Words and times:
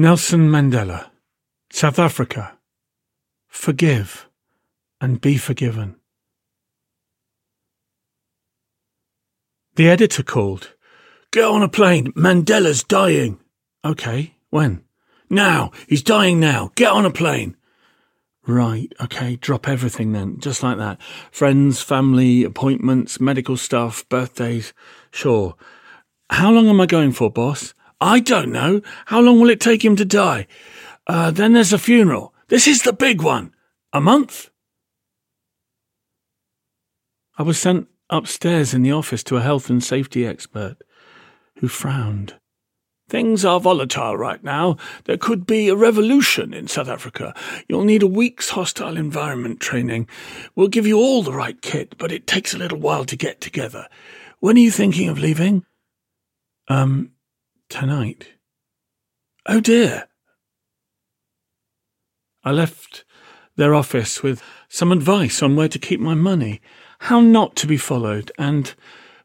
Nelson 0.00 0.48
Mandela, 0.48 1.10
South 1.70 1.98
Africa. 1.98 2.56
Forgive 3.48 4.30
and 4.98 5.20
be 5.20 5.36
forgiven. 5.36 5.96
The 9.74 9.90
editor 9.90 10.22
called. 10.22 10.72
Get 11.32 11.44
on 11.44 11.62
a 11.62 11.68
plane. 11.68 12.12
Mandela's 12.12 12.82
dying. 12.82 13.40
Okay, 13.84 14.36
when? 14.48 14.84
Now. 15.28 15.70
He's 15.86 16.02
dying 16.02 16.40
now. 16.40 16.70
Get 16.76 16.90
on 16.90 17.04
a 17.04 17.10
plane. 17.10 17.54
Right, 18.46 18.90
okay, 19.02 19.36
drop 19.36 19.68
everything 19.68 20.12
then, 20.12 20.40
just 20.40 20.62
like 20.62 20.78
that. 20.78 20.98
Friends, 21.30 21.82
family, 21.82 22.42
appointments, 22.42 23.20
medical 23.20 23.58
stuff, 23.58 24.08
birthdays. 24.08 24.72
Sure. 25.10 25.56
How 26.30 26.50
long 26.50 26.70
am 26.70 26.80
I 26.80 26.86
going 26.86 27.12
for, 27.12 27.30
boss? 27.30 27.74
I 28.00 28.20
don't 28.20 28.50
know. 28.50 28.80
How 29.06 29.20
long 29.20 29.40
will 29.40 29.50
it 29.50 29.60
take 29.60 29.84
him 29.84 29.96
to 29.96 30.04
die? 30.04 30.46
Uh, 31.06 31.30
then 31.30 31.52
there's 31.52 31.72
a 31.72 31.78
funeral. 31.78 32.34
This 32.48 32.66
is 32.66 32.82
the 32.82 32.92
big 32.92 33.22
one. 33.22 33.52
A 33.92 34.00
month? 34.00 34.50
I 37.36 37.42
was 37.42 37.58
sent 37.58 37.88
upstairs 38.08 38.74
in 38.74 38.82
the 38.82 38.92
office 38.92 39.22
to 39.24 39.36
a 39.36 39.42
health 39.42 39.70
and 39.70 39.82
safety 39.82 40.26
expert 40.26 40.76
who 41.56 41.68
frowned. 41.68 42.34
Things 43.08 43.44
are 43.44 43.58
volatile 43.58 44.16
right 44.16 44.42
now. 44.44 44.76
There 45.04 45.16
could 45.16 45.44
be 45.44 45.68
a 45.68 45.74
revolution 45.74 46.54
in 46.54 46.68
South 46.68 46.88
Africa. 46.88 47.34
You'll 47.68 47.84
need 47.84 48.04
a 48.04 48.06
week's 48.06 48.50
hostile 48.50 48.96
environment 48.96 49.58
training. 49.58 50.08
We'll 50.54 50.68
give 50.68 50.86
you 50.86 50.96
all 50.96 51.22
the 51.22 51.32
right 51.32 51.60
kit, 51.60 51.96
but 51.98 52.12
it 52.12 52.28
takes 52.28 52.54
a 52.54 52.58
little 52.58 52.78
while 52.78 53.04
to 53.06 53.16
get 53.16 53.40
together. 53.40 53.88
When 54.38 54.56
are 54.56 54.60
you 54.60 54.70
thinking 54.70 55.08
of 55.08 55.18
leaving? 55.18 55.64
Um, 56.68 57.10
tonight. 57.70 58.34
Oh 59.46 59.60
dear. 59.60 60.08
I 62.44 62.52
left 62.52 63.04
their 63.56 63.74
office 63.74 64.22
with 64.22 64.42
some 64.68 64.92
advice 64.92 65.42
on 65.42 65.56
where 65.56 65.68
to 65.68 65.78
keep 65.78 66.00
my 66.00 66.14
money, 66.14 66.60
how 67.00 67.20
not 67.20 67.56
to 67.56 67.66
be 67.66 67.76
followed, 67.76 68.30
and 68.38 68.74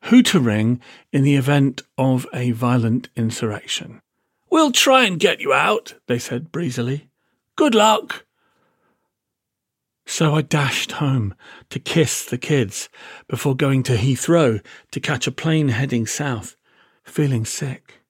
who 0.04 0.22
to 0.22 0.40
ring 0.40 0.80
in 1.12 1.24
the 1.24 1.36
event 1.36 1.82
of 1.98 2.28
a 2.34 2.52
violent 2.52 3.10
insurrection. 3.16 4.02
We'll 4.50 4.72
try 4.72 5.06
and 5.06 5.20
get 5.20 5.40
you 5.40 5.54
out, 5.54 5.96
they 6.08 6.20
said 6.20 6.52
breezily. 6.52 7.10
Good 7.56 7.74
luck. 7.74 8.26
So 10.06 10.36
I 10.36 10.44
dashed 10.44 10.94
home 10.94 11.34
to 11.70 11.80
kiss 11.80 12.26
the 12.26 12.38
kids 12.38 12.90
before 13.28 13.56
going 13.56 13.82
to 13.84 13.98
Heathrow 13.98 14.64
to 14.92 15.00
catch 15.00 15.26
a 15.26 15.32
plane 15.32 15.70
heading 15.70 16.06
south, 16.06 16.56
feeling 17.04 17.44
sick. 17.44 18.02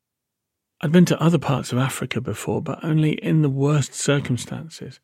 I'd 0.85 0.91
been 0.91 1.05
to 1.05 1.19
other 1.19 1.39
parts 1.39 1.71
of 1.71 1.79
Africa 1.79 2.21
before, 2.21 2.61
but 2.61 2.83
only 2.83 3.13
in 3.13 3.41
the 3.41 3.49
worst 3.49 3.95
circumstances, 3.95 4.99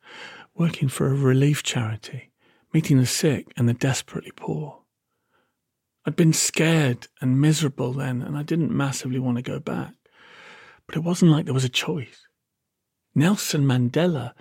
working 0.54 0.88
for 0.88 1.08
a 1.08 1.14
relief 1.16 1.64
charity, 1.64 2.30
meeting 2.72 2.98
the 2.98 3.04
sick 3.04 3.52
and 3.56 3.68
the 3.68 3.74
desperately 3.74 4.30
poor. 4.36 4.82
I'd 6.06 6.14
been 6.14 6.34
scared 6.34 7.08
and 7.20 7.40
miserable 7.40 7.92
then, 7.92 8.22
and 8.22 8.38
I 8.38 8.44
didn't 8.44 8.70
massively 8.70 9.18
want 9.18 9.38
to 9.38 9.42
go 9.42 9.58
back. 9.58 9.94
But 10.86 10.94
it 10.94 11.00
wasn't 11.00 11.32
like 11.32 11.46
there 11.46 11.52
was 11.52 11.64
a 11.64 11.68
choice. 11.68 12.28
Nelson 13.12 13.64
Mandela 13.64 14.34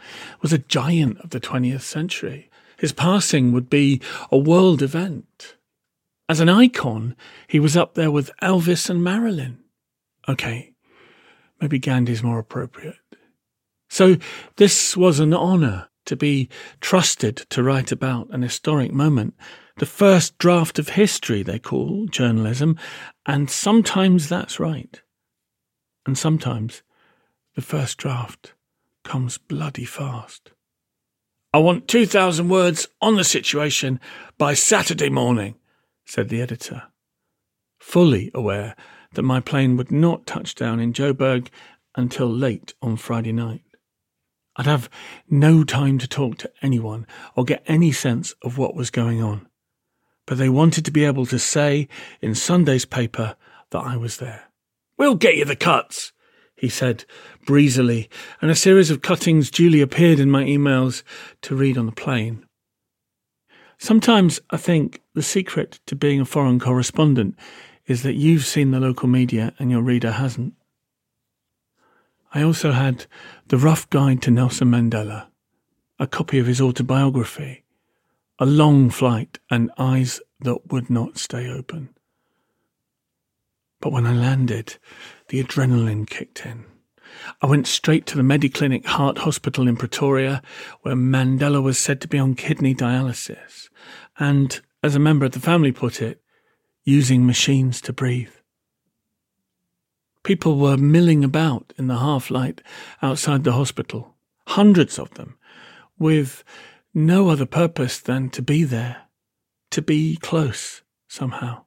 was 0.43 0.53
a 0.53 0.59
giant 0.59 1.19
of 1.21 1.31
the 1.31 1.39
20th 1.39 1.81
century. 1.81 2.51
His 2.77 2.93
passing 2.93 3.51
would 3.51 3.67
be 3.67 3.99
a 4.31 4.37
world 4.37 4.83
event. 4.83 5.55
As 6.29 6.39
an 6.39 6.49
icon, 6.49 7.15
he 7.47 7.59
was 7.59 7.75
up 7.75 7.95
there 7.95 8.11
with 8.11 8.29
Elvis 8.43 8.91
and 8.91 9.03
Marilyn. 9.03 9.57
Okay, 10.29 10.70
maybe 11.61 11.79
Gandhi's 11.79 12.23
more 12.23 12.39
appropriate. 12.39 12.97
So 13.89 14.17
this 14.57 14.97
was 14.97 15.19
an 15.19 15.33
honour 15.33 15.89
to 16.05 16.15
be 16.15 16.49
trusted 16.81 17.37
to 17.51 17.63
write 17.63 17.91
about 17.91 18.29
an 18.31 18.41
historic 18.41 18.91
moment 18.91 19.35
the 19.77 19.85
first 19.85 20.37
draft 20.37 20.77
of 20.79 20.89
history, 20.89 21.43
they 21.43 21.57
call 21.57 22.05
journalism, 22.05 22.77
and 23.25 23.49
sometimes 23.49 24.29
that's 24.29 24.59
right. 24.59 25.01
And 26.05 26.17
sometimes 26.17 26.83
the 27.55 27.61
first 27.61 27.97
draft 27.97 28.53
comes 29.03 29.37
bloody 29.37 29.85
fast. 29.85 30.51
I 31.53 31.57
want 31.57 31.87
2,000 31.87 32.47
words 32.47 32.87
on 33.01 33.15
the 33.15 33.23
situation 33.23 33.99
by 34.37 34.53
Saturday 34.53 35.09
morning, 35.09 35.55
said 36.05 36.29
the 36.29 36.41
editor, 36.41 36.83
fully 37.79 38.29
aware 38.33 38.75
that 39.13 39.23
my 39.23 39.39
plane 39.39 39.77
would 39.77 39.91
not 39.91 40.25
touch 40.25 40.55
down 40.55 40.79
in 40.79 40.93
Joburg 40.93 41.47
until 41.95 42.27
late 42.27 42.73
on 42.81 42.97
Friday 42.97 43.31
night. 43.31 43.63
I'd 44.55 44.65
have 44.65 44.89
no 45.29 45.63
time 45.63 45.97
to 45.99 46.07
talk 46.07 46.37
to 46.39 46.51
anyone 46.61 47.07
or 47.35 47.45
get 47.45 47.63
any 47.67 47.91
sense 47.91 48.33
of 48.41 48.57
what 48.57 48.75
was 48.75 48.89
going 48.89 49.21
on 49.21 49.47
but 50.31 50.37
they 50.37 50.47
wanted 50.47 50.85
to 50.85 50.91
be 50.91 51.03
able 51.03 51.25
to 51.25 51.39
say 51.39 51.87
in 52.21 52.35
Sunday's 52.35 52.85
paper 52.85 53.35
that 53.71 53.79
I 53.79 53.97
was 53.97 54.17
there. 54.17 54.43
We'll 54.97 55.15
get 55.15 55.35
you 55.35 55.45
the 55.45 55.55
cuts, 55.55 56.13
he 56.55 56.69
said 56.69 57.05
breezily, 57.45 58.09
and 58.41 58.51
a 58.51 58.55
series 58.55 58.89
of 58.89 59.01
cuttings 59.01 59.51
duly 59.51 59.81
appeared 59.81 60.19
in 60.19 60.31
my 60.31 60.43
emails 60.43 61.03
to 61.41 61.55
read 61.55 61.77
on 61.77 61.85
the 61.85 61.91
plane. 61.91 62.45
Sometimes 63.77 64.39
I 64.51 64.57
think 64.57 65.01
the 65.15 65.23
secret 65.23 65.79
to 65.87 65.95
being 65.95 66.21
a 66.21 66.25
foreign 66.25 66.59
correspondent 66.59 67.35
is 67.87 68.03
that 68.03 68.15
you've 68.15 68.45
seen 68.45 68.71
the 68.71 68.79
local 68.79 69.07
media 69.07 69.53
and 69.59 69.71
your 69.71 69.81
reader 69.81 70.11
hasn't. 70.11 70.53
I 72.33 72.43
also 72.43 72.71
had 72.71 73.05
The 73.47 73.57
Rough 73.57 73.89
Guide 73.89 74.21
to 74.23 74.31
Nelson 74.31 74.69
Mandela, 74.69 75.27
a 75.99 76.07
copy 76.07 76.39
of 76.39 76.47
his 76.47 76.61
autobiography, 76.61 77.63
a 78.39 78.45
long 78.45 78.89
flight 78.89 79.39
and 79.49 79.71
eyes 79.77 80.21
that 80.39 80.71
would 80.71 80.89
not 80.89 81.17
stay 81.17 81.49
open. 81.49 81.89
But 83.81 83.91
when 83.91 84.05
I 84.05 84.13
landed, 84.13 84.77
the 85.27 85.43
adrenaline 85.43 86.07
kicked 86.09 86.45
in. 86.45 86.65
I 87.41 87.47
went 87.47 87.67
straight 87.67 88.05
to 88.07 88.17
the 88.17 88.23
Mediclinic 88.23 88.85
Heart 88.85 89.19
Hospital 89.19 89.67
in 89.67 89.75
Pretoria, 89.75 90.41
where 90.81 90.95
Mandela 90.95 91.61
was 91.61 91.77
said 91.77 91.99
to 92.01 92.07
be 92.07 92.17
on 92.17 92.35
kidney 92.35 92.73
dialysis, 92.73 93.69
and, 94.17 94.61
as 94.81 94.95
a 94.95 94.99
member 94.99 95.25
of 95.25 95.33
the 95.33 95.39
family 95.39 95.71
put 95.71 96.01
it, 96.01 96.21
using 96.83 97.25
machines 97.25 97.81
to 97.81 97.93
breathe. 97.93 98.33
People 100.23 100.57
were 100.57 100.77
milling 100.77 101.23
about 101.23 101.73
in 101.77 101.87
the 101.87 101.97
half 101.97 102.29
light 102.29 102.61
outside 103.01 103.43
the 103.43 103.53
hospital, 103.53 104.15
hundreds 104.47 104.99
of 104.99 105.11
them, 105.15 105.37
with 105.97 106.43
no 106.93 107.29
other 107.29 107.45
purpose 107.45 107.99
than 107.99 108.29
to 108.29 108.41
be 108.41 108.63
there, 108.63 109.03
to 109.71 109.81
be 109.81 110.17
close 110.17 110.83
somehow. 111.07 111.65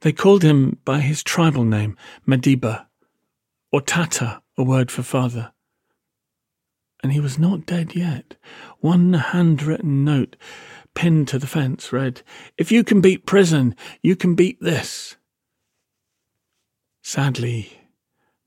They 0.00 0.12
called 0.12 0.42
him 0.42 0.78
by 0.84 1.00
his 1.00 1.22
tribal 1.22 1.64
name, 1.64 1.96
Madiba, 2.26 2.86
or 3.72 3.80
Tata, 3.80 4.42
a 4.56 4.62
word 4.62 4.90
for 4.90 5.02
father. 5.02 5.52
And 7.02 7.12
he 7.12 7.20
was 7.20 7.38
not 7.38 7.66
dead 7.66 7.94
yet. 7.94 8.36
One 8.80 9.12
handwritten 9.12 10.04
note 10.04 10.36
pinned 10.98 11.28
to 11.28 11.38
the 11.38 11.46
fence 11.46 11.92
read, 11.92 12.22
If 12.56 12.72
you 12.72 12.82
can 12.82 13.00
beat 13.00 13.24
prison, 13.24 13.76
you 14.02 14.16
can 14.16 14.34
beat 14.34 14.60
this. 14.60 15.14
Sadly, 17.04 17.86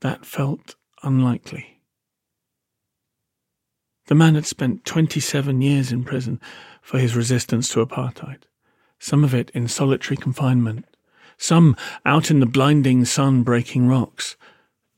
that 0.01 0.25
felt 0.25 0.75
unlikely. 1.01 1.79
The 4.07 4.15
man 4.15 4.35
had 4.35 4.45
spent 4.45 4.83
27 4.83 5.61
years 5.61 5.93
in 5.93 6.03
prison 6.03 6.41
for 6.81 6.99
his 6.99 7.15
resistance 7.15 7.69
to 7.69 7.85
apartheid, 7.85 8.43
some 8.99 9.23
of 9.23 9.33
it 9.33 9.49
in 9.51 9.69
solitary 9.69 10.17
confinement, 10.17 10.83
some 11.37 11.77
out 12.05 12.29
in 12.29 12.41
the 12.41 12.45
blinding 12.45 13.05
sun 13.05 13.43
breaking 13.43 13.87
rocks, 13.87 14.35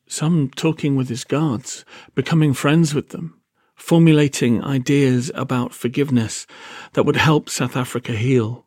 some 0.07 0.49
talking 0.49 0.95
with 0.95 1.07
his 1.07 1.23
guards, 1.23 1.85
becoming 2.15 2.55
friends 2.55 2.95
with 2.95 3.09
them, 3.09 3.39
formulating 3.75 4.63
ideas 4.63 5.31
about 5.35 5.73
forgiveness 5.73 6.45
that 6.93 7.03
would 7.03 7.15
help 7.15 7.49
South 7.49 7.75
Africa 7.75 8.13
heal. 8.13 8.65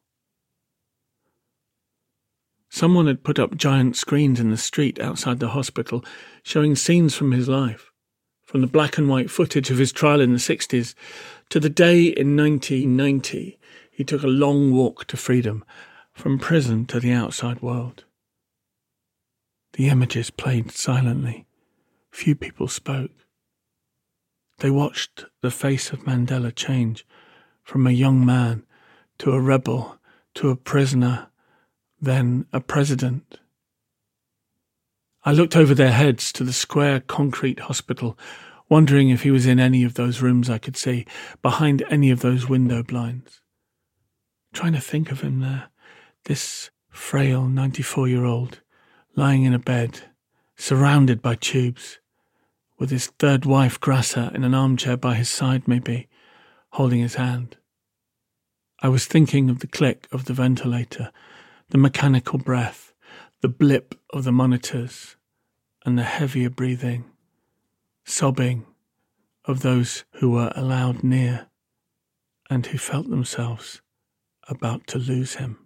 Someone 2.69 3.06
had 3.06 3.25
put 3.25 3.38
up 3.38 3.56
giant 3.56 3.97
screens 3.97 4.41
in 4.41 4.50
the 4.50 4.56
street 4.56 5.00
outside 5.00 5.41
the 5.41 5.49
hospital 5.49 6.05
showing 6.43 6.76
scenes 6.76 7.14
from 7.14 7.32
his 7.32 7.49
life 7.49 7.91
from 8.47 8.61
the 8.61 8.67
black 8.69 8.97
and 8.97 9.08
white 9.08 9.29
footage 9.29 9.70
of 9.70 9.79
his 9.79 9.93
trial 9.93 10.20
in 10.20 10.32
the 10.32 10.38
60s 10.38 10.94
to 11.50 11.58
the 11.58 11.69
day 11.69 12.05
in 12.05 12.37
1990 12.37 13.58
he 13.91 14.05
took 14.05 14.23
a 14.23 14.29
long 14.29 14.73
walk 14.73 15.06
to 15.06 15.17
freedom, 15.17 15.64
from 16.12 16.38
prison 16.38 16.87
to 16.87 17.00
the 17.00 17.12
outside 17.12 17.61
world. 17.62 18.05
The 19.73 19.88
images 19.88 20.31
played 20.31 20.70
silently. 20.70 21.47
Few 22.11 22.35
people 22.35 22.69
spoke. 22.69 23.11
They 24.58 24.70
watched 24.70 25.26
the 25.43 25.50
face 25.50 25.93
of 25.93 26.05
Mandela 26.05 26.55
change 26.55 27.06
from 27.62 27.87
a 27.87 27.91
young 27.91 28.25
man 28.25 28.64
to 29.19 29.32
a 29.32 29.41
rebel 29.41 29.99
to 30.37 30.50
a 30.50 30.56
prisoner, 30.56 31.29
then 32.00 32.47
a 32.53 32.61
president. 32.61 33.38
I 35.25 35.32
looked 35.32 35.56
over 35.56 35.75
their 35.75 35.93
heads 35.93 36.31
to 36.32 36.44
the 36.44 36.53
square 36.53 37.00
concrete 37.00 37.61
hospital, 37.61 38.19
wondering 38.69 39.08
if 39.08 39.23
he 39.23 39.31
was 39.31 39.47
in 39.47 39.58
any 39.58 39.82
of 39.82 39.94
those 39.94 40.23
rooms 40.23 40.49
I 40.49 40.58
could 40.58 40.76
see, 40.76 41.06
behind 41.43 41.85
any 41.88 42.11
of 42.11 42.20
those 42.20 42.49
window 42.49 42.82
blinds. 42.82 43.41
Trying 44.53 44.75
to 44.75 44.81
think 44.81 45.11
of 45.11 45.23
him 45.23 45.41
there, 45.41 45.70
this 46.25 46.70
frail 46.91 47.47
94 47.47 48.08
year 48.08 48.25
old, 48.25 48.61
lying 49.17 49.44
in 49.44 49.55
a 49.55 49.58
bed, 49.58 50.03
surrounded 50.56 51.20
by 51.23 51.35
tubes, 51.35 51.99
with 52.78 52.90
his 52.90 53.06
third 53.19 53.44
wife, 53.44 53.81
Graça, 53.81 54.34
in 54.34 54.44
an 54.44 54.55
armchair 54.55 54.96
by 54.96 55.14
his 55.14 55.28
side, 55.28 55.67
maybe, 55.67 56.08
holding 56.73 57.00
his 57.00 57.14
hand. 57.14 57.56
I 58.82 58.88
was 58.88 59.06
thinking 59.06 59.49
of 59.49 59.61
the 59.61 59.67
click 59.67 60.06
of 60.12 60.26
the 60.26 60.34
ventilator, 60.34 61.11
the 61.70 61.78
mechanical 61.78 62.38
breath, 62.38 62.93
the 63.40 63.49
blip 63.49 63.94
of 64.12 64.25
the 64.25 64.32
monitors, 64.32 65.17
and 65.84 65.99
the 65.99 66.02
heavier 66.05 66.50
breathing, 66.50 67.05
sobbing 68.05 68.67
of 69.44 69.62
those 69.62 70.05
who 70.14 70.31
were 70.31 70.52
allowed 70.55 71.02
near 71.02 71.46
and 72.50 72.67
who 72.67 72.79
felt 72.79 73.08
themselves 73.08 73.81
about 74.49 74.87
to 74.88 74.99
lose 74.99 75.37
him. 75.37 75.58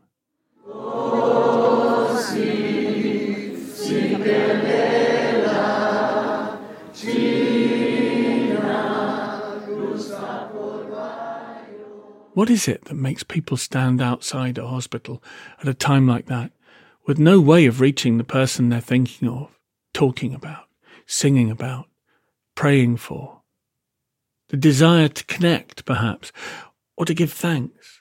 What 12.32 12.49
is 12.49 12.69
it 12.69 12.85
that 12.85 12.94
makes 12.94 13.25
people 13.25 13.56
stand 13.56 14.00
outside 14.00 14.56
a 14.56 14.67
hospital 14.67 15.21
at 15.61 15.67
a 15.67 15.75
time 15.75 16.06
like 16.06 16.27
that, 16.27 16.53
with 17.05 17.19
no 17.19 17.41
way 17.41 17.67
of 17.67 17.81
reaching 17.81 18.19
the 18.19 18.25
person 18.25 18.69
they're 18.69 18.81
thinking 18.81 19.29
of, 19.29 19.59
talking 19.93 20.32
about, 20.32 20.67
singing 21.06 21.50
about, 21.50 21.88
praying 22.55 22.99
for? 22.99 23.43
The 24.49 24.56
desire 24.56 25.09
to 25.09 25.25
connect, 25.25 25.85
perhaps, 25.85 26.31
or 26.97 27.05
to 27.05 27.15
give 27.15 27.32
thanks. 27.32 28.00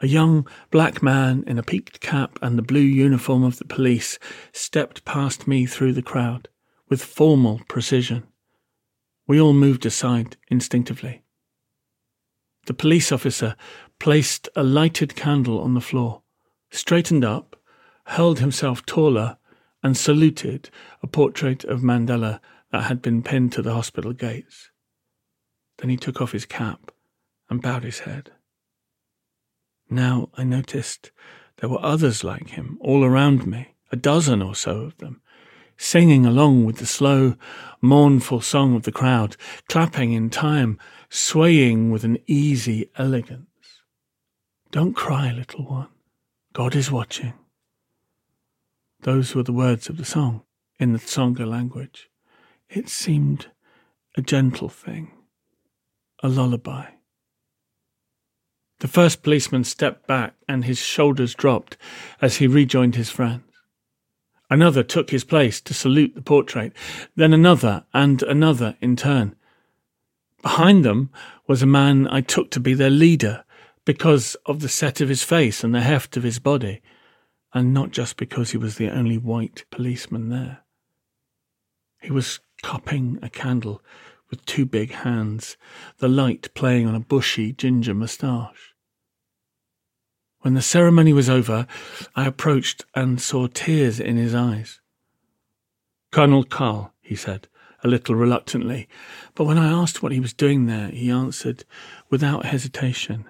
A 0.00 0.08
young 0.08 0.48
black 0.72 1.00
man 1.00 1.44
in 1.46 1.58
a 1.58 1.62
peaked 1.62 2.00
cap 2.00 2.40
and 2.42 2.58
the 2.58 2.62
blue 2.62 2.80
uniform 2.80 3.44
of 3.44 3.58
the 3.58 3.64
police 3.64 4.18
stepped 4.52 5.04
past 5.04 5.46
me 5.46 5.64
through 5.64 5.92
the 5.92 6.02
crowd 6.02 6.48
with 6.88 7.04
formal 7.04 7.60
precision. 7.68 8.24
We 9.28 9.40
all 9.40 9.52
moved 9.52 9.86
aside 9.86 10.36
instinctively. 10.48 11.21
The 12.66 12.74
police 12.74 13.10
officer 13.10 13.56
placed 13.98 14.48
a 14.54 14.62
lighted 14.62 15.16
candle 15.16 15.60
on 15.60 15.74
the 15.74 15.80
floor, 15.80 16.22
straightened 16.70 17.24
up, 17.24 17.56
held 18.06 18.38
himself 18.38 18.84
taller, 18.86 19.38
and 19.82 19.96
saluted 19.96 20.70
a 21.02 21.06
portrait 21.06 21.64
of 21.64 21.80
Mandela 21.80 22.40
that 22.70 22.84
had 22.84 23.02
been 23.02 23.22
pinned 23.22 23.52
to 23.52 23.62
the 23.62 23.74
hospital 23.74 24.12
gates. 24.12 24.70
Then 25.78 25.90
he 25.90 25.96
took 25.96 26.20
off 26.20 26.32
his 26.32 26.46
cap 26.46 26.92
and 27.50 27.60
bowed 27.60 27.82
his 27.82 28.00
head. 28.00 28.30
Now 29.90 30.30
I 30.34 30.44
noticed 30.44 31.10
there 31.56 31.68
were 31.68 31.84
others 31.84 32.24
like 32.24 32.50
him 32.50 32.78
all 32.80 33.04
around 33.04 33.46
me, 33.46 33.74
a 33.90 33.96
dozen 33.96 34.40
or 34.40 34.54
so 34.54 34.82
of 34.82 34.96
them, 34.98 35.20
singing 35.76 36.24
along 36.24 36.64
with 36.64 36.76
the 36.76 36.86
slow, 36.86 37.34
mournful 37.80 38.40
song 38.40 38.76
of 38.76 38.84
the 38.84 38.92
crowd, 38.92 39.36
clapping 39.68 40.12
in 40.12 40.30
time, 40.30 40.78
swaying 41.14 41.90
with 41.90 42.04
an 42.04 42.16
easy 42.26 42.88
elegance. 42.96 43.82
Don't 44.70 44.94
cry, 44.94 45.30
little 45.30 45.66
one. 45.66 45.88
God 46.54 46.74
is 46.74 46.90
watching. 46.90 47.34
Those 49.02 49.34
were 49.34 49.42
the 49.42 49.52
words 49.52 49.90
of 49.90 49.98
the 49.98 50.06
song 50.06 50.40
in 50.80 50.94
the 50.94 50.98
Tsonga 50.98 51.44
language. 51.44 52.08
It 52.70 52.88
seemed 52.88 53.48
a 54.16 54.22
gentle 54.22 54.70
thing, 54.70 55.12
a 56.22 56.30
lullaby. 56.30 56.86
The 58.80 58.88
first 58.88 59.22
policeman 59.22 59.64
stepped 59.64 60.06
back 60.06 60.34
and 60.48 60.64
his 60.64 60.78
shoulders 60.78 61.34
dropped 61.34 61.76
as 62.22 62.36
he 62.36 62.46
rejoined 62.46 62.94
his 62.94 63.10
friends. 63.10 63.52
Another 64.48 64.82
took 64.82 65.10
his 65.10 65.24
place 65.24 65.60
to 65.60 65.74
salute 65.74 66.14
the 66.14 66.22
portrait, 66.22 66.72
then 67.16 67.34
another 67.34 67.84
and 67.92 68.22
another 68.22 68.78
in 68.80 68.96
turn. 68.96 69.36
Behind 70.42 70.84
them 70.84 71.10
was 71.46 71.62
a 71.62 71.66
man 71.66 72.08
I 72.08 72.20
took 72.20 72.50
to 72.50 72.60
be 72.60 72.74
their 72.74 72.90
leader 72.90 73.44
because 73.84 74.36
of 74.46 74.60
the 74.60 74.68
set 74.68 75.00
of 75.00 75.08
his 75.08 75.22
face 75.22 75.64
and 75.64 75.74
the 75.74 75.80
heft 75.80 76.16
of 76.16 76.24
his 76.24 76.38
body, 76.38 76.82
and 77.54 77.72
not 77.72 77.92
just 77.92 78.16
because 78.16 78.50
he 78.50 78.56
was 78.56 78.76
the 78.76 78.90
only 78.90 79.18
white 79.18 79.64
policeman 79.70 80.28
there. 80.28 80.64
He 82.00 82.10
was 82.10 82.40
cupping 82.62 83.18
a 83.22 83.30
candle 83.30 83.82
with 84.30 84.44
two 84.44 84.66
big 84.66 84.90
hands, 84.90 85.56
the 85.98 86.08
light 86.08 86.52
playing 86.54 86.86
on 86.86 86.94
a 86.94 87.00
bushy 87.00 87.52
ginger 87.52 87.94
moustache. 87.94 88.74
When 90.40 90.54
the 90.54 90.62
ceremony 90.62 91.12
was 91.12 91.30
over, 91.30 91.68
I 92.16 92.26
approached 92.26 92.84
and 92.94 93.20
saw 93.20 93.46
tears 93.46 94.00
in 94.00 94.16
his 94.16 94.34
eyes. 94.34 94.80
Colonel 96.10 96.42
Carl, 96.42 96.92
he 97.00 97.14
said, 97.14 97.46
a 97.82 97.88
little 97.88 98.14
reluctantly, 98.14 98.88
but 99.34 99.44
when 99.44 99.58
I 99.58 99.68
asked 99.70 100.02
what 100.02 100.12
he 100.12 100.20
was 100.20 100.32
doing 100.32 100.66
there, 100.66 100.88
he 100.88 101.10
answered 101.10 101.64
without 102.10 102.46
hesitation, 102.46 103.24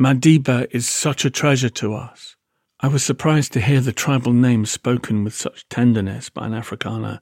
Madiba 0.00 0.66
is 0.70 0.88
such 0.88 1.24
a 1.24 1.30
treasure 1.30 1.68
to 1.68 1.94
us. 1.94 2.36
I 2.80 2.88
was 2.88 3.02
surprised 3.02 3.52
to 3.52 3.60
hear 3.60 3.80
the 3.80 3.92
tribal 3.92 4.32
name 4.32 4.64
spoken 4.64 5.24
with 5.24 5.34
such 5.34 5.68
tenderness 5.68 6.30
by 6.30 6.46
an 6.46 6.52
Afrikaner, 6.52 7.20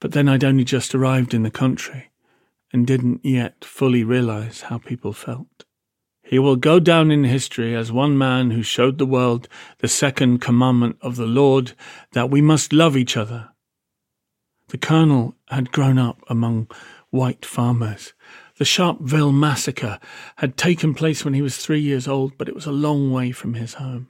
but 0.00 0.12
then 0.12 0.28
I'd 0.28 0.44
only 0.44 0.64
just 0.64 0.94
arrived 0.94 1.34
in 1.34 1.42
the 1.42 1.50
country 1.50 2.10
and 2.72 2.86
didn't 2.86 3.24
yet 3.24 3.64
fully 3.64 4.04
realize 4.04 4.62
how 4.62 4.78
people 4.78 5.12
felt. 5.12 5.64
He 6.22 6.38
will 6.38 6.56
go 6.56 6.80
down 6.80 7.10
in 7.10 7.24
history 7.24 7.76
as 7.76 7.92
one 7.92 8.18
man 8.18 8.50
who 8.50 8.62
showed 8.62 8.98
the 8.98 9.06
world 9.06 9.48
the 9.78 9.88
second 9.88 10.40
commandment 10.40 10.96
of 11.00 11.16
the 11.16 11.26
Lord 11.26 11.72
that 12.12 12.30
we 12.30 12.40
must 12.40 12.72
love 12.72 12.96
each 12.96 13.16
other. 13.16 13.50
The 14.68 14.78
colonel 14.78 15.36
had 15.48 15.70
grown 15.70 15.98
up 15.98 16.22
among 16.28 16.68
white 17.10 17.44
farmers. 17.44 18.12
The 18.58 18.64
Sharpeville 18.64 19.34
massacre 19.34 20.00
had 20.36 20.56
taken 20.56 20.94
place 20.94 21.24
when 21.24 21.34
he 21.34 21.42
was 21.42 21.56
three 21.56 21.80
years 21.80 22.08
old, 22.08 22.36
but 22.36 22.48
it 22.48 22.54
was 22.54 22.66
a 22.66 22.72
long 22.72 23.12
way 23.12 23.30
from 23.30 23.54
his 23.54 23.74
home. 23.74 24.08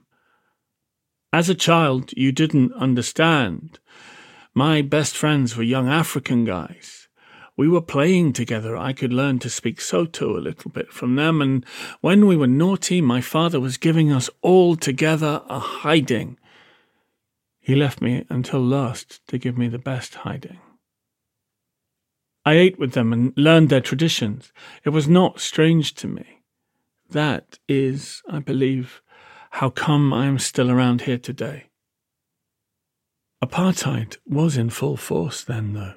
As 1.31 1.49
a 1.49 1.55
child, 1.55 2.11
you 2.17 2.31
didn't 2.31 2.73
understand. 2.73 3.79
My 4.55 4.81
best 4.81 5.15
friends 5.15 5.55
were 5.55 5.63
young 5.63 5.87
African 5.87 6.45
guys. 6.45 7.07
We 7.55 7.67
were 7.67 7.81
playing 7.81 8.33
together. 8.33 8.77
I 8.77 8.93
could 8.93 9.11
learn 9.11 9.39
to 9.39 9.49
speak 9.49 9.79
Sotho 9.79 10.37
a 10.37 10.41
little 10.41 10.71
bit 10.71 10.91
from 10.91 11.15
them, 11.15 11.41
and 11.41 11.65
when 12.01 12.25
we 12.25 12.35
were 12.35 12.47
naughty, 12.47 13.01
my 13.01 13.21
father 13.21 13.59
was 13.59 13.77
giving 13.77 14.11
us 14.11 14.29
all 14.41 14.75
together 14.75 15.43
a 15.49 15.59
hiding. 15.59 16.39
He 17.67 17.75
left 17.75 18.01
me 18.01 18.23
until 18.29 18.61
last 18.61 19.19
to 19.27 19.37
give 19.37 19.57
me 19.57 19.67
the 19.67 19.77
best 19.77 20.15
hiding. 20.15 20.61
I 22.45 22.53
ate 22.53 22.79
with 22.79 22.93
them 22.93 23.11
and 23.11 23.33
learned 23.35 23.67
their 23.67 23.81
traditions. 23.81 24.53
It 24.85 24.91
was 24.91 25.09
not 25.09 25.41
strange 25.41 25.93
to 25.95 26.07
me. 26.07 26.43
That 27.09 27.59
is, 27.67 28.21
I 28.29 28.39
believe, 28.39 29.01
how 29.49 29.69
come 29.69 30.13
I 30.13 30.27
am 30.27 30.39
still 30.39 30.71
around 30.71 31.01
here 31.01 31.17
today. 31.17 31.65
Apartheid 33.43 34.15
was 34.25 34.55
in 34.55 34.69
full 34.69 34.95
force 34.95 35.43
then, 35.43 35.73
though. 35.73 35.95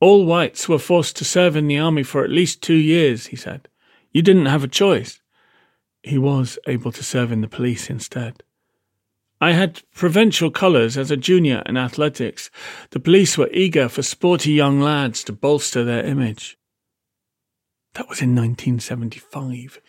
All 0.00 0.24
whites 0.24 0.66
were 0.66 0.78
forced 0.78 1.14
to 1.18 1.26
serve 1.26 1.56
in 1.56 1.68
the 1.68 1.78
army 1.78 2.04
for 2.04 2.24
at 2.24 2.30
least 2.30 2.62
two 2.62 2.72
years, 2.72 3.26
he 3.26 3.36
said. 3.36 3.68
You 4.12 4.22
didn't 4.22 4.46
have 4.46 4.64
a 4.64 4.78
choice. 4.82 5.20
He 6.02 6.16
was 6.16 6.58
able 6.66 6.92
to 6.92 7.04
serve 7.04 7.32
in 7.32 7.42
the 7.42 7.48
police 7.48 7.90
instead. 7.90 8.42
I 9.42 9.50
had 9.50 9.82
provincial 9.92 10.52
colours 10.52 10.96
as 10.96 11.10
a 11.10 11.16
junior 11.16 11.64
in 11.66 11.76
athletics. 11.76 12.48
The 12.90 13.00
police 13.00 13.36
were 13.36 13.50
eager 13.52 13.88
for 13.88 14.00
sporty 14.00 14.52
young 14.52 14.80
lads 14.80 15.24
to 15.24 15.32
bolster 15.32 15.82
their 15.82 16.06
image. 16.06 16.56
That 17.94 18.08
was 18.08 18.22
in 18.22 18.36
1975, 18.36 19.80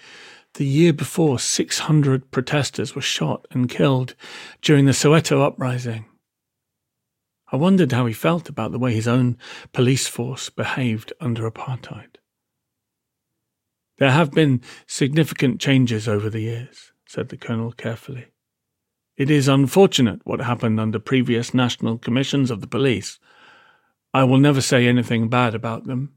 the 0.56 0.66
year 0.66 0.92
before 0.92 1.38
600 1.38 2.32
protesters 2.32 2.96
were 2.96 3.02
shot 3.04 3.46
and 3.52 3.70
killed 3.70 4.16
during 4.64 4.86
the 4.86 4.92
Soweto 4.92 5.46
uprising. 5.46 6.06
I 7.52 7.58
wondered 7.58 7.92
how 7.92 8.08
he 8.08 8.14
felt 8.14 8.50
about 8.50 8.72
the 8.72 8.80
way 8.80 8.96
his 8.96 9.08
own 9.08 9.38
police 9.72 10.08
force 10.08 10.50
behaved 10.50 11.14
under 11.22 11.48
apartheid. 11.48 12.16
There 14.00 14.10
have 14.10 14.32
been 14.32 14.62
significant 14.88 15.62
changes 15.62 16.08
over 16.08 16.28
the 16.28 16.42
years, 16.42 16.92
said 17.06 17.30
the 17.30 17.38
colonel 17.38 17.72
carefully. 17.72 18.33
It 19.18 19.30
is 19.30 19.48
unfortunate 19.48 20.22
what 20.24 20.42
happened 20.42 20.80
under 20.80 21.00
previous 21.00 21.54
national 21.54 21.98
commissions 21.98 22.50
of 22.52 22.62
the 22.62 22.68
police. 22.68 23.20
I 24.14 24.24
will 24.24 24.40
never 24.40 24.62
say 24.62 24.88
anything 24.88 25.30
bad 25.30 25.56
about 25.56 25.86
them. 25.86 26.14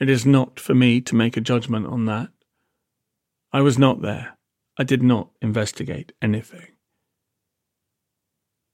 It 0.00 0.08
is 0.08 0.26
not 0.26 0.58
for 0.58 0.74
me 0.74 1.00
to 1.02 1.14
make 1.14 1.36
a 1.36 1.40
judgment 1.40 1.86
on 1.86 2.04
that. 2.06 2.28
I 3.52 3.60
was 3.60 3.78
not 3.78 4.02
there. 4.02 4.36
I 4.76 4.84
did 4.84 5.02
not 5.02 5.30
investigate 5.40 6.12
anything. 6.20 6.66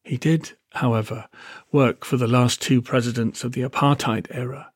He 0.05 0.17
did 0.17 0.53
however, 0.73 1.29
work 1.73 2.05
for 2.05 2.17
the 2.17 2.29
last 2.29 2.61
two 2.61 2.81
presidents 2.81 3.45
of 3.45 3.53
the 3.53 3.63
apartheid 3.63 4.27
era. 4.31 4.73